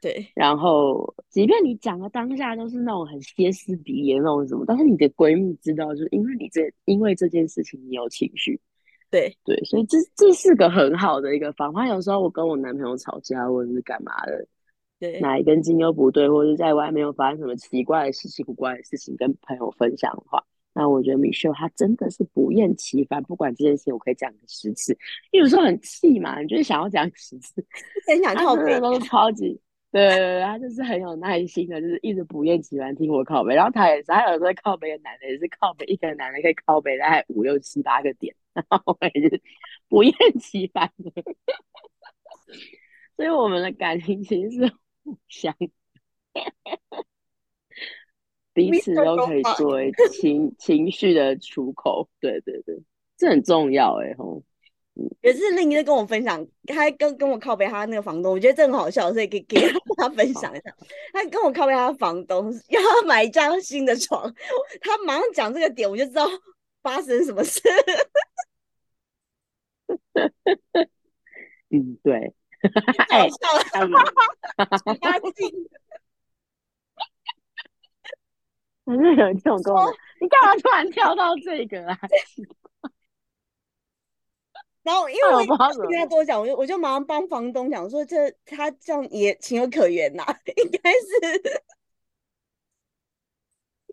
[0.00, 8.60] 对，然后即便你讲的当下都是那种很歇斯底里那种什么，但是你的闺蜜知道，就是因为你这因为这件事情你有情绪，
[9.10, 11.88] 对对，所以这这是个很好的一个方法。
[11.88, 14.46] 有时候我跟我男朋友吵架或者是干嘛的，
[14.98, 20.44] 对，哪一根筋又不对，或者在外面又发生什么奇怪的稀奇、古怪的事情，跟朋友分享的话，
[20.74, 24.92] 那我觉得米秀她真的是不厌其烦，不管这件事情我可以讲个十次，
[25.30, 27.64] 因为有时候很气嘛，你就是想要讲十次，
[28.08, 29.60] 很想靠背，都是超级。
[29.90, 39.40] 对对对，他就是很有耐心的，就是一直不厌其烦听我靠背，然后他也是，他有时候靠背的男的也是靠背，一个男的可以靠背大概五六七八个点，然后我也是
[39.88, 41.10] 不厌其烦的，
[43.16, 44.76] 所以我们的感情其实是互
[45.28, 45.54] 相，
[48.52, 52.76] 彼此都可以作为情 情绪的出口，对对对，
[53.16, 54.42] 这很重要哎吼。
[55.20, 59.56] 也是另一个跟我分享，他跟跟我靠背他那个房东，我觉得这很好笑，所以给给
[59.96, 60.76] 他分享一下。
[61.12, 64.34] 他跟我靠背他房东要买一张新的床，
[64.80, 66.26] 他马上讲这个点，我就知道
[66.82, 67.60] 发生什么事。
[71.70, 72.34] 嗯，对，
[73.08, 73.36] 太笑
[73.86, 74.64] 了，
[75.00, 75.68] 干净。
[78.84, 81.98] 反正有这种功能，你干嘛突然跳到这个啊？
[84.82, 85.48] 然后，因为我跟
[85.98, 90.24] 他多讲，我就我就马上帮房东讲说，这他这样也情有可原呐，
[90.56, 91.60] 应该是，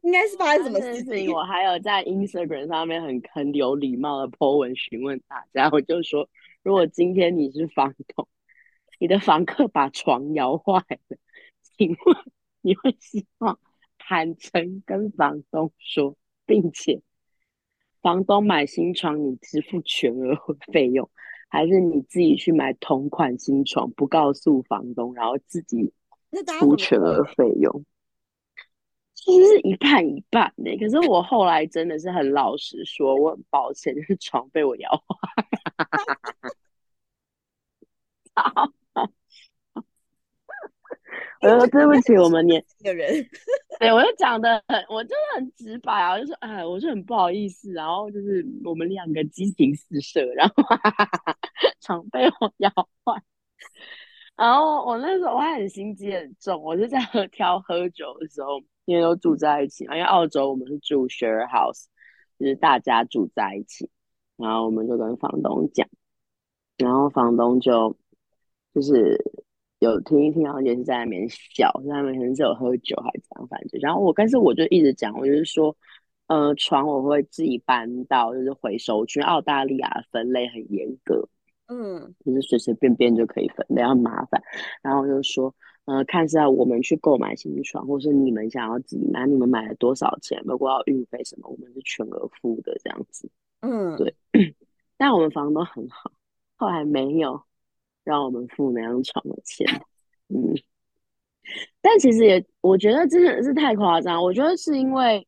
[0.03, 1.29] 应该是发生什么事情。
[1.33, 6.29] 我还有在 Instagram 上面很很有礼貌的 po 文询问大家，我就说，
[6.63, 8.25] 如果今天你是房东，
[8.99, 11.17] 你的房客把床摇坏了，
[11.61, 12.17] 请问
[12.61, 13.59] 你会希望
[13.97, 16.15] 坦诚跟房东说，
[16.45, 17.01] 并且。
[18.01, 20.35] 房东买新床，你支付全额
[20.71, 21.09] 费用，
[21.49, 25.91] 还是你自己去买同款新床，不告诉房东，然后自己
[26.59, 27.83] 出全额费用？
[29.15, 30.77] 其实是一半一半呢。
[30.77, 35.03] 可是我后来真的是很老实说，我很抱歉，就是床被我摇坏。
[38.35, 38.73] 我
[41.49, 43.25] 说对不起，我们年的人，
[43.79, 50.55] 对，我就讲的很，我真的很直白啊，我就说，哎，我是很不好意思，然后就是我们两个激情四射，然后
[51.81, 52.69] 常被我摇
[53.03, 53.21] 坏。
[54.35, 61.85] 然后我那时候我还很心机很重，我就在喝挑喝酒的时候，因为都住在一起嘛，因为澳洲我们是住 share house，
[62.37, 63.89] 就是大家住在一起，
[64.35, 65.87] 然后我们就跟房东讲，
[66.77, 67.95] 然后房东就
[68.73, 69.17] 就是
[69.79, 75.75] 有听一听，然后也是在那边笑，在那边可能是有喝酒还是怎样，反正然后我但是我就一直讲，我就是说，
[76.27, 81.27] 呃，床我会自己搬到就是回收区，澳大利亚分类很严格。
[81.67, 84.41] 嗯，就是随随便便就可以分，的，很麻烦。
[84.83, 85.53] 然后就说，
[85.85, 93.29] 呃，看是要我们去购买新床，或是你们想要自己买，你们买了多少钱，包括要运费什么，我们是全额付的这样子。
[93.61, 94.15] 嗯，对。
[94.95, 96.11] 但我们房东很好，
[96.55, 97.41] 后来没有
[98.05, 99.67] 让我们付那张床的钱。
[100.29, 100.55] 嗯，
[101.81, 104.23] 但其实也，我觉得真的是太夸张。
[104.23, 105.27] 我觉得是因为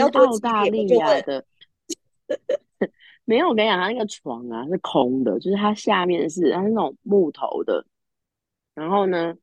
[0.00, 1.44] 澳大利亚的。
[3.24, 7.86] 没有，我跟你讲，他那个床啊是空的，就是它下面是它是那种木头的。
[8.74, 9.34] 然后呢，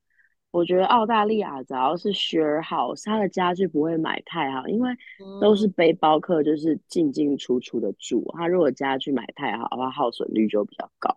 [0.52, 4.92] 我觉得澳大利亚只要是 share house，它的家具不会买太好，因为
[5.40, 8.30] 都是背包客，就是进进出出的住。
[8.36, 11.16] 他如果家具买太好的话，耗损率就比较高。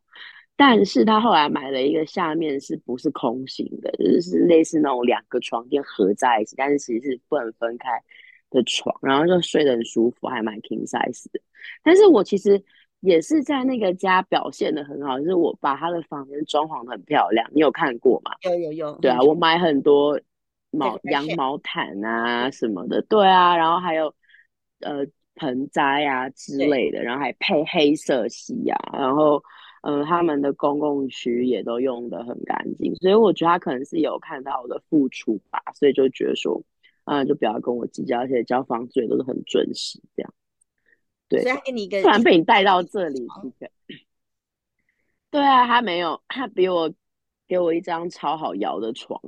[0.64, 7.90] 但是他后来买了一个下面是不是空心的，就是类似那种两个床垫合在一起，但是其实是不能分开。
[8.54, 11.40] 的床，然后就睡得很舒服，还蛮 king size 的。
[11.82, 12.62] 但是我其实
[13.00, 17.48] 也是在那个家表现的很好，就是我把他的房间装潢的很漂亮。
[17.54, 18.32] 你有看过吗？
[18.42, 18.94] 有有有。
[18.98, 20.20] 对啊，我买很多
[20.70, 24.14] 毛羊毛毯啊什么的，对啊，然后还有
[24.80, 25.06] 呃
[25.36, 29.42] 盆栽啊之类的，然后还配黑色系啊，然后
[29.82, 36.62] 嗯他们的公共区也都用的很干净，所以我觉得他可能是有看到我的付出吧，所以就觉得说。
[37.04, 40.32] 啊，就不要跟我计较，而且交房租也都是很准时，这样。
[41.28, 43.26] 对，所以他给你一个，突然被你带到这里，
[45.28, 46.94] 对啊，他没有，他比我
[47.48, 49.20] 给我一张超好摇的床，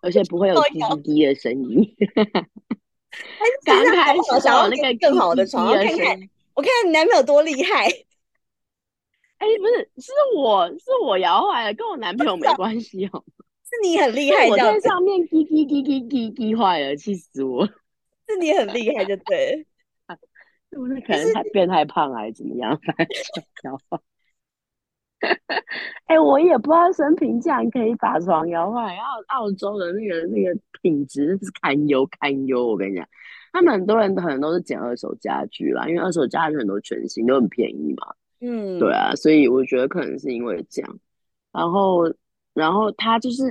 [0.00, 1.94] 而且不会有滴滴滴的声音。
[3.66, 7.86] 刚开始想要那个更好的床，看看，我看看你男朋友多厉害。
[9.38, 13.24] 哎，不是，是我是我摇坏了，跟我男朋友没关系哦。
[13.64, 17.66] 是你很厉害，我在上面滴滴滴滴滴滴坏了，气死我！
[18.28, 19.66] 是你很厉害，就对。
[20.70, 22.78] 是不是可能他变太胖还是怎么样？
[23.64, 24.00] 摇坏。
[26.06, 28.96] 哎，我也不知道生平竟然可以把床摇坏。
[28.96, 32.66] 澳澳洲的那个那个品质是堪忧堪忧。
[32.66, 33.08] 我跟你讲，
[33.52, 38.14] 他们很多人可能都是捡二手家具啦，因为二手家具很多全新都很便宜嘛。
[38.44, 40.98] 嗯，对啊，所以我觉得可能是因为这样，
[41.52, 42.04] 然后。
[42.54, 43.42] 然后他就是，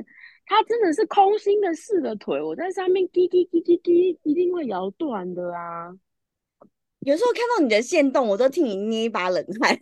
[0.45, 5.91] 他真的是空心的四个腿，我在上面滴滴滴滴滴，一定会摇断的啊！
[6.99, 9.77] 有时候看到你的线动，我都替你捏一把冷汗。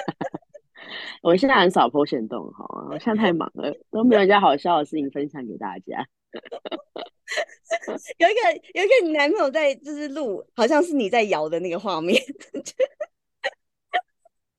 [1.22, 2.88] 我现在很少剖线动，好吗？
[2.92, 6.02] 我现在太忙了，都没有一件好笑的事情分享给大家。
[8.16, 8.40] 有一个
[8.72, 12.18] 有一个你男朋友在就是录，好像是你在摇的那个画面。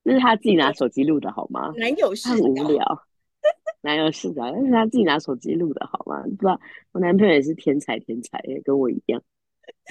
[0.07, 1.73] 那是他自己拿手机录的，好吗？
[1.75, 3.03] 男友视角，无聊。
[3.81, 6.23] 男友视角，那是他自己拿手机录的，好吗？
[6.23, 6.57] 不知道
[6.93, 9.21] 我男朋友也是天才，天才，跟我一样，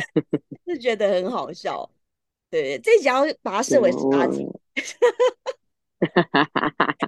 [0.66, 1.90] 是觉得很好笑。
[2.48, 4.48] 对，这集要把它设为十八禁。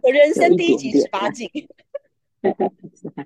[0.03, 1.49] 我人生第一集十八禁。
[2.43, 3.25] 十八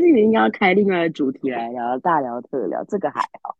[0.00, 3.58] 禁，应该要开另外的主题来聊，大聊特聊，这个还好。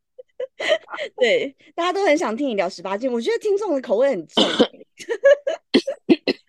[1.17, 4.45] 对， 大家都很想听你聊十八禁，我觉得听众的口味很重。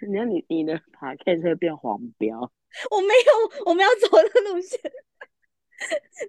[0.07, 2.39] 你看你你的 podcast 会变黄标，
[2.91, 4.79] 我没有，我们要走的路线。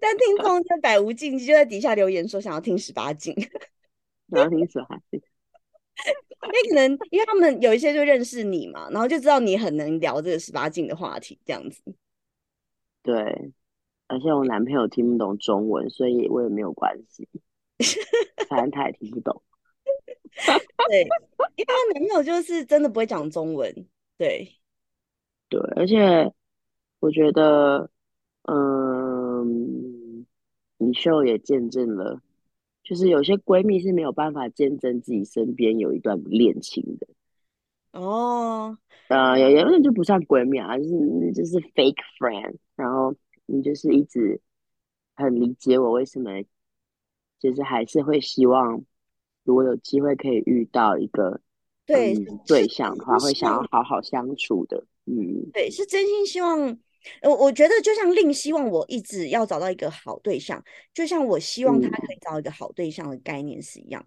[0.00, 3.34] 但听众就百无禁忌，就在底下留言说想要听十八禁，
[4.30, 5.22] 想要听十八禁。
[6.42, 11.82] 因为可能因为他们有一些就认识你嘛，然后就知道你很能聊这个十八禁的话题，这样子。
[13.02, 13.52] 对，
[14.08, 17.28] 而且我男朋友听不懂中文，所以我也没有关系。
[18.48, 19.42] 反正他也听不懂。
[20.88, 21.02] 对，
[21.56, 23.86] 因为他男朋友就是真的不会讲中文。
[24.18, 24.56] 对，
[25.48, 26.32] 对，而且
[27.00, 27.90] 我觉得，
[28.42, 30.26] 嗯，
[30.78, 32.20] 米秀也见证了，
[32.82, 37.06] 就是有些闺蜜是没有办法见证自己身边有一段恋情的。
[37.92, 38.76] 哦，
[39.08, 43.14] 呃，有有人就不算闺蜜啊，就是就是 fake friend，然后
[43.46, 44.40] 你就是一直
[45.14, 46.30] 很理解我为什么。
[47.40, 48.82] 就是还是会希望，
[49.44, 51.40] 如果有机会可以遇到一个
[51.84, 52.14] 对
[52.46, 54.84] 对象的话，会想要好好相处的。
[55.04, 56.76] 嗯，对，是真心希望
[57.22, 60.60] 我我觉得就像令希望我一直要找到一个好对象，
[60.92, 64.04] 就像我希望他可以找一个好对象的概念是一样。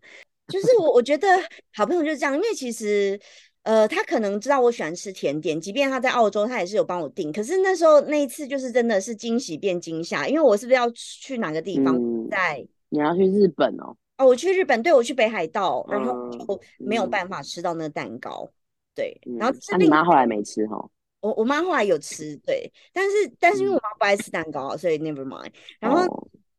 [0.50, 1.28] 就是我我觉得
[1.74, 3.18] 好朋友就是这样，因为其实
[3.64, 7.32] 呃他可能知道我喜欢吃甜点，即便他在澳洲，他也是有帮我订。
[7.32, 11.96] 可是那时候那一次就是真的是惊喜变惊吓，因为我是不是要去哪个地方？
[12.30, 13.96] 在你要去日本哦。
[14.18, 18.50] 哦，我去日本，对我去北海道，然后就没有办法吃到那个蛋糕。
[18.94, 20.90] 对，然后那你妈后来没吃哈？
[21.22, 25.52] 我我妈后来有吃，对，但是但是因为我妈不爱吃蛋糕，所以 never mind。
[25.80, 26.06] 然后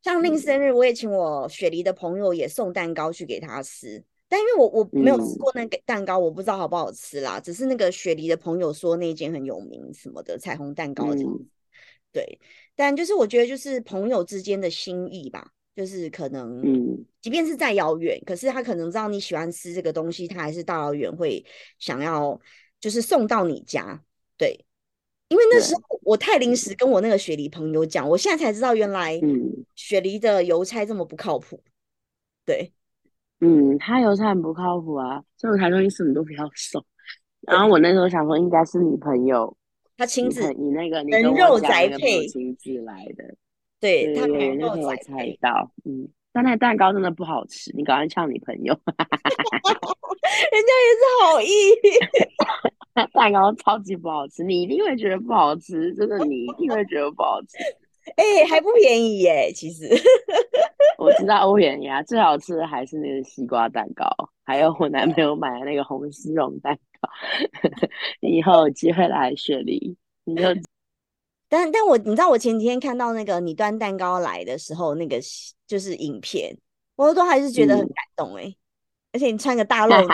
[0.01, 7.39] 像令生日，我也请我雪梨的朋友也送蛋糕去给她吃，但因为我我没有吃过那个蛋糕，我不知道好不好吃啦。
[7.39, 11.45] 只是那个雪梨的朋友说那间很有名什么的彩虹蛋糕这样子，
[12.11, 12.39] 对。
[12.75, 21.43] 但就是我觉得就是朋友之间的心意吧，就是可能，嗯，即便是再遥远，可是他可能知道你喜欢吃这个东西，他还是大老远会
[21.79, 22.39] 想要
[22.79, 24.03] 就是送到你家。
[24.37, 24.65] 对，
[25.29, 29.19] 因为那时候我太临时跟我那个雪梨朋友讲，我现在才知道原来
[29.75, 31.63] 雪梨的邮差这么不靠谱。
[32.45, 32.73] 对，
[33.39, 36.83] 嗯，他邮差很不靠谱啊，所以我才说你什么都不要送。
[37.41, 39.55] 然后我那时候想说，应该是你朋友
[39.95, 43.35] 他亲自，你那个人肉宅配亲自来的，
[43.81, 46.07] 对他人肉宅配到，嗯。
[46.33, 48.95] 但那蛋糕真的不好吃，你赶快呛你朋友， 人
[50.63, 51.49] 家也是好意。
[53.11, 57.57] 蛋糕超级不好吃，你一定会觉得不好吃，真的，你一定会觉得不好吃。
[58.15, 59.89] 哎，还不便宜耶，其实。
[60.97, 64.07] 我知道不便宜啊，最好吃的还是那个西瓜蛋糕，
[64.45, 67.09] 还有我男朋友买的那个红丝绒蛋糕。
[68.21, 70.43] 以后有机会来雪梨，你就。
[71.51, 75.19] 但但我你知道，我前几天看到那个你端蛋糕来的时候，那个
[75.67, 76.57] 就是影片，
[76.95, 78.55] 我都还是觉得很感动哎。
[79.11, 79.93] 而且你穿个大露，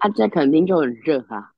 [0.00, 1.52] 啊，这肯定就很热啊。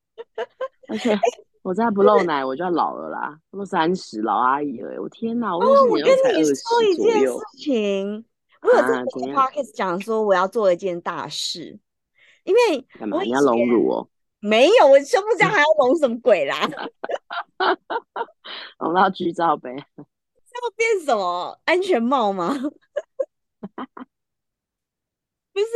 [0.88, 1.16] 而且
[1.62, 5.00] 我再不露奶，我就要老了啦，都三十老阿姨了。
[5.00, 5.57] 我天哪！
[5.57, 8.24] 我我跟你说一件事情，
[8.62, 11.78] 我有在 podcast 讲说我要做一件大事，
[12.42, 13.22] 因为干嘛？
[13.22, 14.09] 你要隆乳哦。
[14.43, 16.68] 没有，我胸部这样还要隆什么鬼啦？
[18.78, 19.70] 隆到剧照呗。
[19.72, 22.53] 要变什么安全帽吗？
[25.53, 25.66] 不是，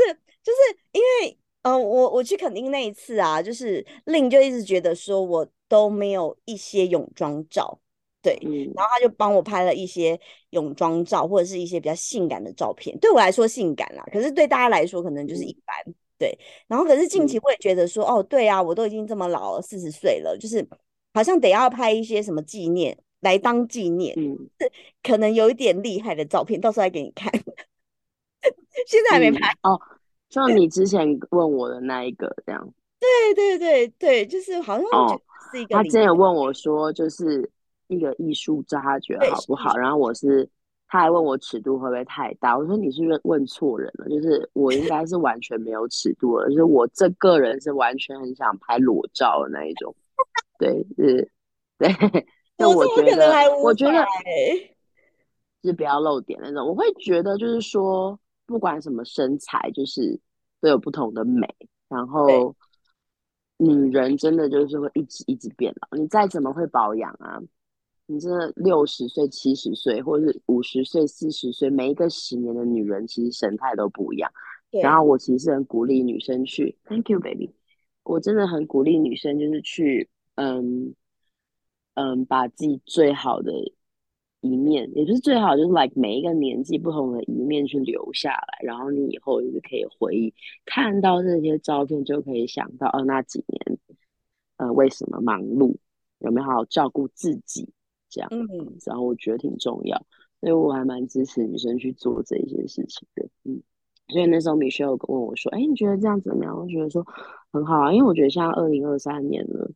[0.42, 0.58] 就是
[0.92, 7.80] 因为呃，我我去垦丁那一次啊，就是令就一直觉得说我都没有一些泳装照，
[8.20, 8.38] 对，
[8.74, 10.18] 然后他就帮我拍了一些
[10.50, 12.98] 泳装照，或者是一些比较性感的照片。
[12.98, 15.94] 对我来说性感啦，可是对大家来说可能就是一般。
[16.18, 20.66] 对，然后可是近期我也觉得说，哦，对啊，我都已经这么老了，四十岁了，就是
[21.12, 24.36] 好像得要拍一些什么纪念来当纪念，嗯，
[25.02, 27.30] 可能有一点厉害的照片，到时候来给你看。
[28.86, 29.80] 现在还没拍哦，
[30.30, 32.72] 像你之前问我的那一个这样。
[32.98, 34.86] 对对对对，就是好像
[35.52, 35.74] 是一个。
[35.74, 37.50] 他之前问我说，就是
[37.88, 39.76] 一个艺术照，他觉得好不好？
[39.76, 40.48] 然后我是。
[40.88, 44.08] 他还问我尺度会不会太大，我说你是不是问错人了？
[44.08, 49.94] 就是我应该是完全没有尺度了，就是我这个人是完全很想拍裸照的那一种。
[50.58, 51.30] 对，是，
[51.78, 51.88] 对。
[52.56, 54.02] 但我觉得，我觉得
[55.62, 56.66] 是不要露点那种。
[56.66, 60.18] 我会觉得就是说，不管什么身材，就是
[60.60, 61.46] 都有不同的美。
[61.86, 62.56] 然后，
[63.58, 67.38] 女人真的就是会一直一直变老，你再怎么会保养啊？
[68.06, 74.30] 你真的六十岁、七十岁，或者是五十岁、四十岁，每一个十年的女人，其实神态都不一样。
[74.70, 77.54] 然后我其实很鼓励女生去，Thank you, baby。
[78.04, 80.94] 我真的很鼓励女生，就是去，嗯
[81.94, 83.52] 嗯，把自己最好的
[84.40, 88.58] 一面，也不是最好，就是 like 每一个年纪不同的一面去留下来。
[88.62, 90.32] 然后你以后就是可以回忆，
[90.64, 93.78] 看到这些照片就可以想到，哦，那几年，
[94.58, 95.76] 呃，为什么忙碌？
[96.18, 97.72] 有没有好好照顾自己？
[98.08, 98.46] 这样，嗯，
[98.84, 99.96] 然后我觉得挺重要，
[100.40, 103.62] 所以我还蛮支持女生去做这一些事情的，嗯，
[104.08, 107.04] 所以那时候米歇尔问我说：“哎，你觉得这样怎么样？”我觉得说
[107.52, 109.70] 很好啊，因为我觉得像二零二三年了，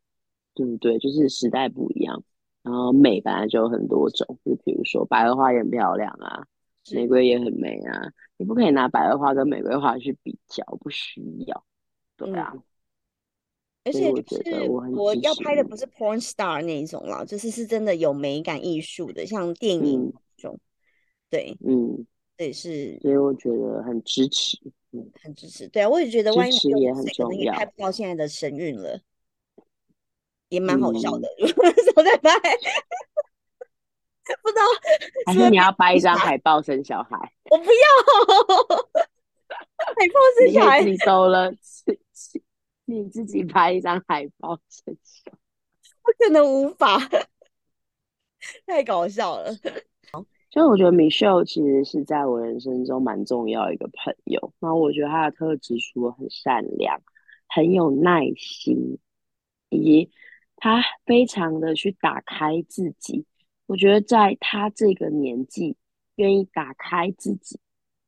[0.54, 0.98] 对不对？
[0.98, 2.22] 就是时代不一样，
[2.62, 6.44] 然后美本来就有很多种，就比如说百合花也很漂亮啊，
[6.92, 11.64] 玫瑰也很美啊，你不可以拿百合花跟玫瑰花去比较，不需要，
[12.16, 12.54] 对啊。
[13.90, 20.58] 而且就是我要拍的不是 porn star 那一种啦，就是是真的有美感艺术的，像电影那种。
[21.28, 22.98] 对，嗯，对是。
[23.02, 24.56] 所以我觉得很支持，
[24.92, 25.66] 嗯，很支持。
[25.68, 29.00] 对啊，我也觉得万一也很重要，拍不到现在的神韵了，
[30.48, 31.28] 也蛮好笑的。
[31.96, 32.32] 我在拍，
[34.42, 34.62] 不知道
[35.26, 37.16] 还是你要拍一张海报生小孩？
[37.50, 37.70] 我不要，
[39.78, 41.52] 海报生小孩你收了。
[42.90, 45.32] 你自己拍一张海报，真香！
[46.02, 46.98] 我可能无法，
[48.66, 49.54] 太搞笑了。
[50.50, 54.52] 所以我觉得 Michelle 其实是在我人生中蛮重要一个朋友。
[54.58, 57.00] 那我觉得他的特质除了很善良、
[57.46, 58.98] 很有耐心，
[59.68, 60.10] 以及
[60.56, 63.24] 他非常的去打开自己。
[63.66, 65.76] 我觉得在他这个年纪，
[66.16, 67.60] 愿意打开自己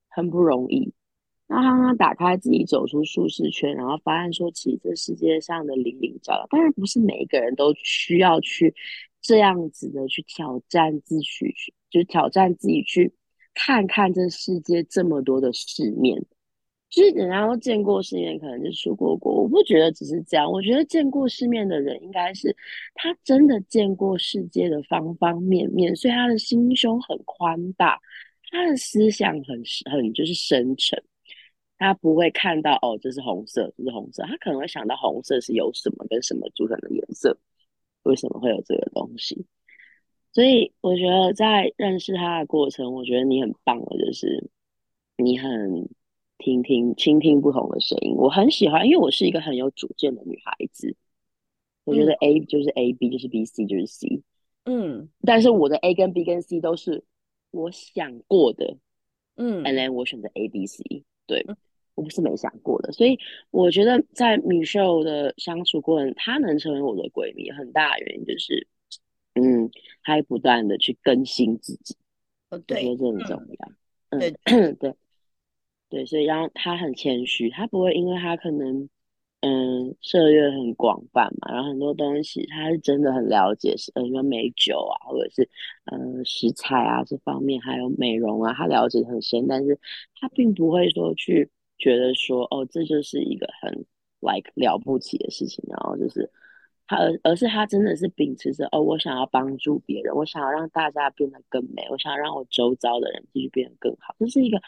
[0.09, 0.93] 很不容易。
[1.55, 8.74] 那当他打开自己，走出舒适圈，然后发现说，其实这世界上的零零角角，当然不是每一个人都需要去
[9.20, 11.55] 这样子的去挑战自己，去
[11.90, 13.12] 就挑战自己，去
[13.53, 16.24] 看看这世界这么多的世面。
[16.88, 19.42] 就是人家都见过世面，可能就出过国。
[19.42, 22.55] 我不觉得只是这样，我觉得见过世面的人，应该是
[22.94, 27.98] 他真的见过世界的方方面面，所以他的心胸很宽大，
[28.50, 31.03] 他的思想很很就是深沉。
[31.83, 34.22] 他不会看到哦，这是红色，这是红色。
[34.24, 37.37] 他可能会想到红色是由什么跟什么组成的颜色，
[38.05, 39.45] 为什么会有这个东西？
[40.33, 44.49] 所以我觉得在认识他的过程，我觉得你很棒的，就是
[45.16, 45.89] 你很
[46.39, 48.14] 听听倾听不同的声音。
[48.16, 50.97] 我很喜欢，因为我是一个很有主见的女孩子。
[51.85, 54.22] 我觉得 A 就是 A，B 就是 B，C 就是 C。
[54.64, 57.05] 嗯，但是我的 A 跟 B 跟 C 都是
[57.51, 58.76] 我想过的。
[59.35, 61.05] 嗯，And then 我选择 A、B、C。
[61.26, 61.45] 对。
[61.95, 63.18] 我不是没想过的，所以
[63.51, 68.66] 我觉得在米秀的相处过程，她能成为我的闺蜜，很大原因就是，
[69.34, 69.70] 嗯，
[70.03, 71.95] 她不断的去更新自己，
[72.51, 73.72] 我觉得这很重要。
[74.09, 74.20] 嗯，
[74.80, 74.95] 对，
[75.90, 78.88] 对，所以然后她很谦虚，她不会因为她可能，
[79.40, 85.49] 嗯，涉猎很广泛嘛，然后很多东西她是真的很了解，是呃，说美酒啊，或者是
[85.84, 89.78] 呃食材啊这方面，还有美容啊，她了解很深，但是
[90.14, 91.51] 她并不会说去。
[91.83, 93.85] 觉得说哦，这就是一个很
[94.20, 96.30] like 了不起的事情，然后就是
[96.87, 104.61] 他，而而是他真的是秉持着哦，我想要帮助别人，我想要让大家变得更美，我想要让我周遭的人继续变得更好，这是一个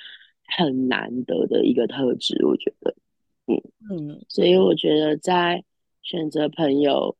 [0.58, 2.94] 很难得的一个特质，我觉得，
[3.46, 5.62] 嗯嗯，所以我觉得在
[6.02, 7.16] 选择朋友，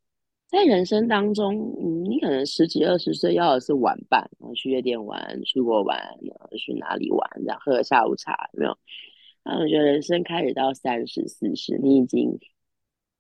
[0.49, 8.77] 在人生当中，嗯，你可能十几二十岁要的是玩伴，然后去夜店玩，出国玩，然后去哪里玩，然后喝个下午茶，有没有？
[9.45, 12.39] 那我觉得人生开始到三十四十，你已经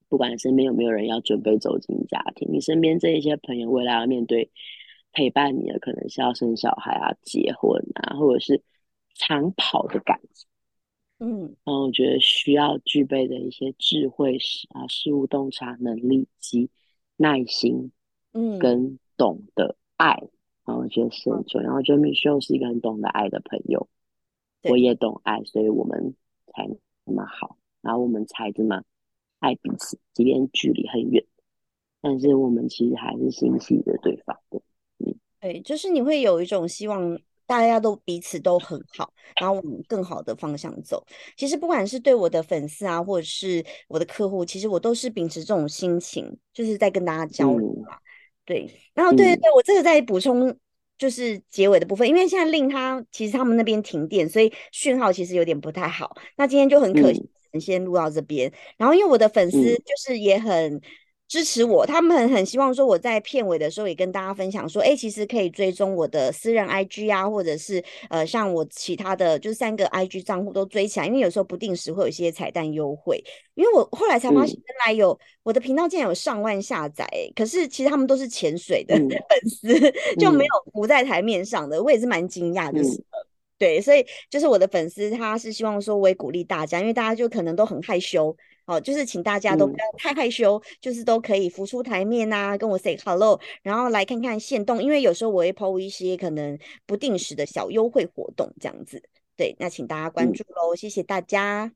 [0.08, 4.50] 不管身边有没有人要准备走进家庭，你身边这一些朋友未来要面对
[5.12, 8.62] 陪伴你的，可能是要生小孩啊、结婚啊，或者是
[9.14, 10.48] 长跑的感情。
[11.18, 14.36] 嗯，然后我觉得需要具备的一些智慧
[14.70, 16.70] 啊、事物洞察能力及
[17.16, 17.92] 耐心，
[18.32, 20.10] 嗯，跟懂得爱，
[20.66, 21.66] 然后我觉得是很重要。
[21.66, 23.88] 然后我觉得米秀是一个很懂得爱的朋友。
[24.64, 26.14] 我也懂爱，所以我们
[26.46, 26.68] 才
[27.04, 28.82] 那么好，然后我们才这么
[29.38, 31.24] 爱彼此，即便距离很远，
[32.00, 34.60] 但是我们其实还是心系着对方的。
[34.98, 41.04] 嗯，对，就是你会有一种希望大家都彼此都很好，然后往更好的方向走。
[41.36, 47.98] 其实不管是对我的粉丝啊，或者是我的客户，其实我都是秉持这种心情，就是在跟大家交流嘛。
[48.46, 50.56] 对，然后对对对，我这个再补充。
[50.98, 56.16] 就是结尾的部分，因为现在令他其实他们那边停电，所以讯号其实有点不太好。
[56.36, 57.28] 那今天就很可惜，
[57.60, 58.52] 先录到这边。
[58.76, 60.80] 然后因为我的粉丝就是也很。
[61.34, 73.20] 支持我，他们很很希望说我在片尾的时候也跟大家分享说，哎，其实可以追踪我的私人 IG 啊，或者是呃，像我其他的就是三个 IG 账户都追起来，因为有时候不定时会有一些彩蛋优惠。
[73.54, 77.04] 因为我后来才发现，原来有我的频道竟然有上万下载，
[77.34, 79.10] 可是其实他们都是潜水的粉
[79.50, 82.80] 丝， 就没有浮在台面上的，我也是蛮惊讶的。
[83.58, 88.36] 对，所以就是我的粉丝，他是希望说我也鼓励大家，因为大家就可能都很害羞。
[88.66, 99.02] 哦，就是请大家都不要太害羞，就是都可以浮出台面呐，跟我 say hello，然后来看看现动，因为有时候我会 po 一些可能不定时的小优惠活动这样子。
[99.36, 101.72] 对，那请大家关注喽，谢谢大家。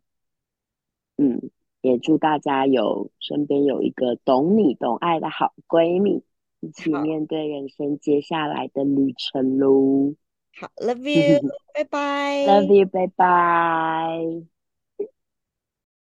[1.17, 1.51] 嗯，
[1.83, 6.23] 也祝大家有身边有一个懂你懂爱的好闺蜜，
[6.61, 10.15] 一起面对人生接下来的旅程喽。
[10.61, 11.41] 好，love you，
[11.75, 12.47] 拜拜。
[12.47, 14.58] Love you，拜拜。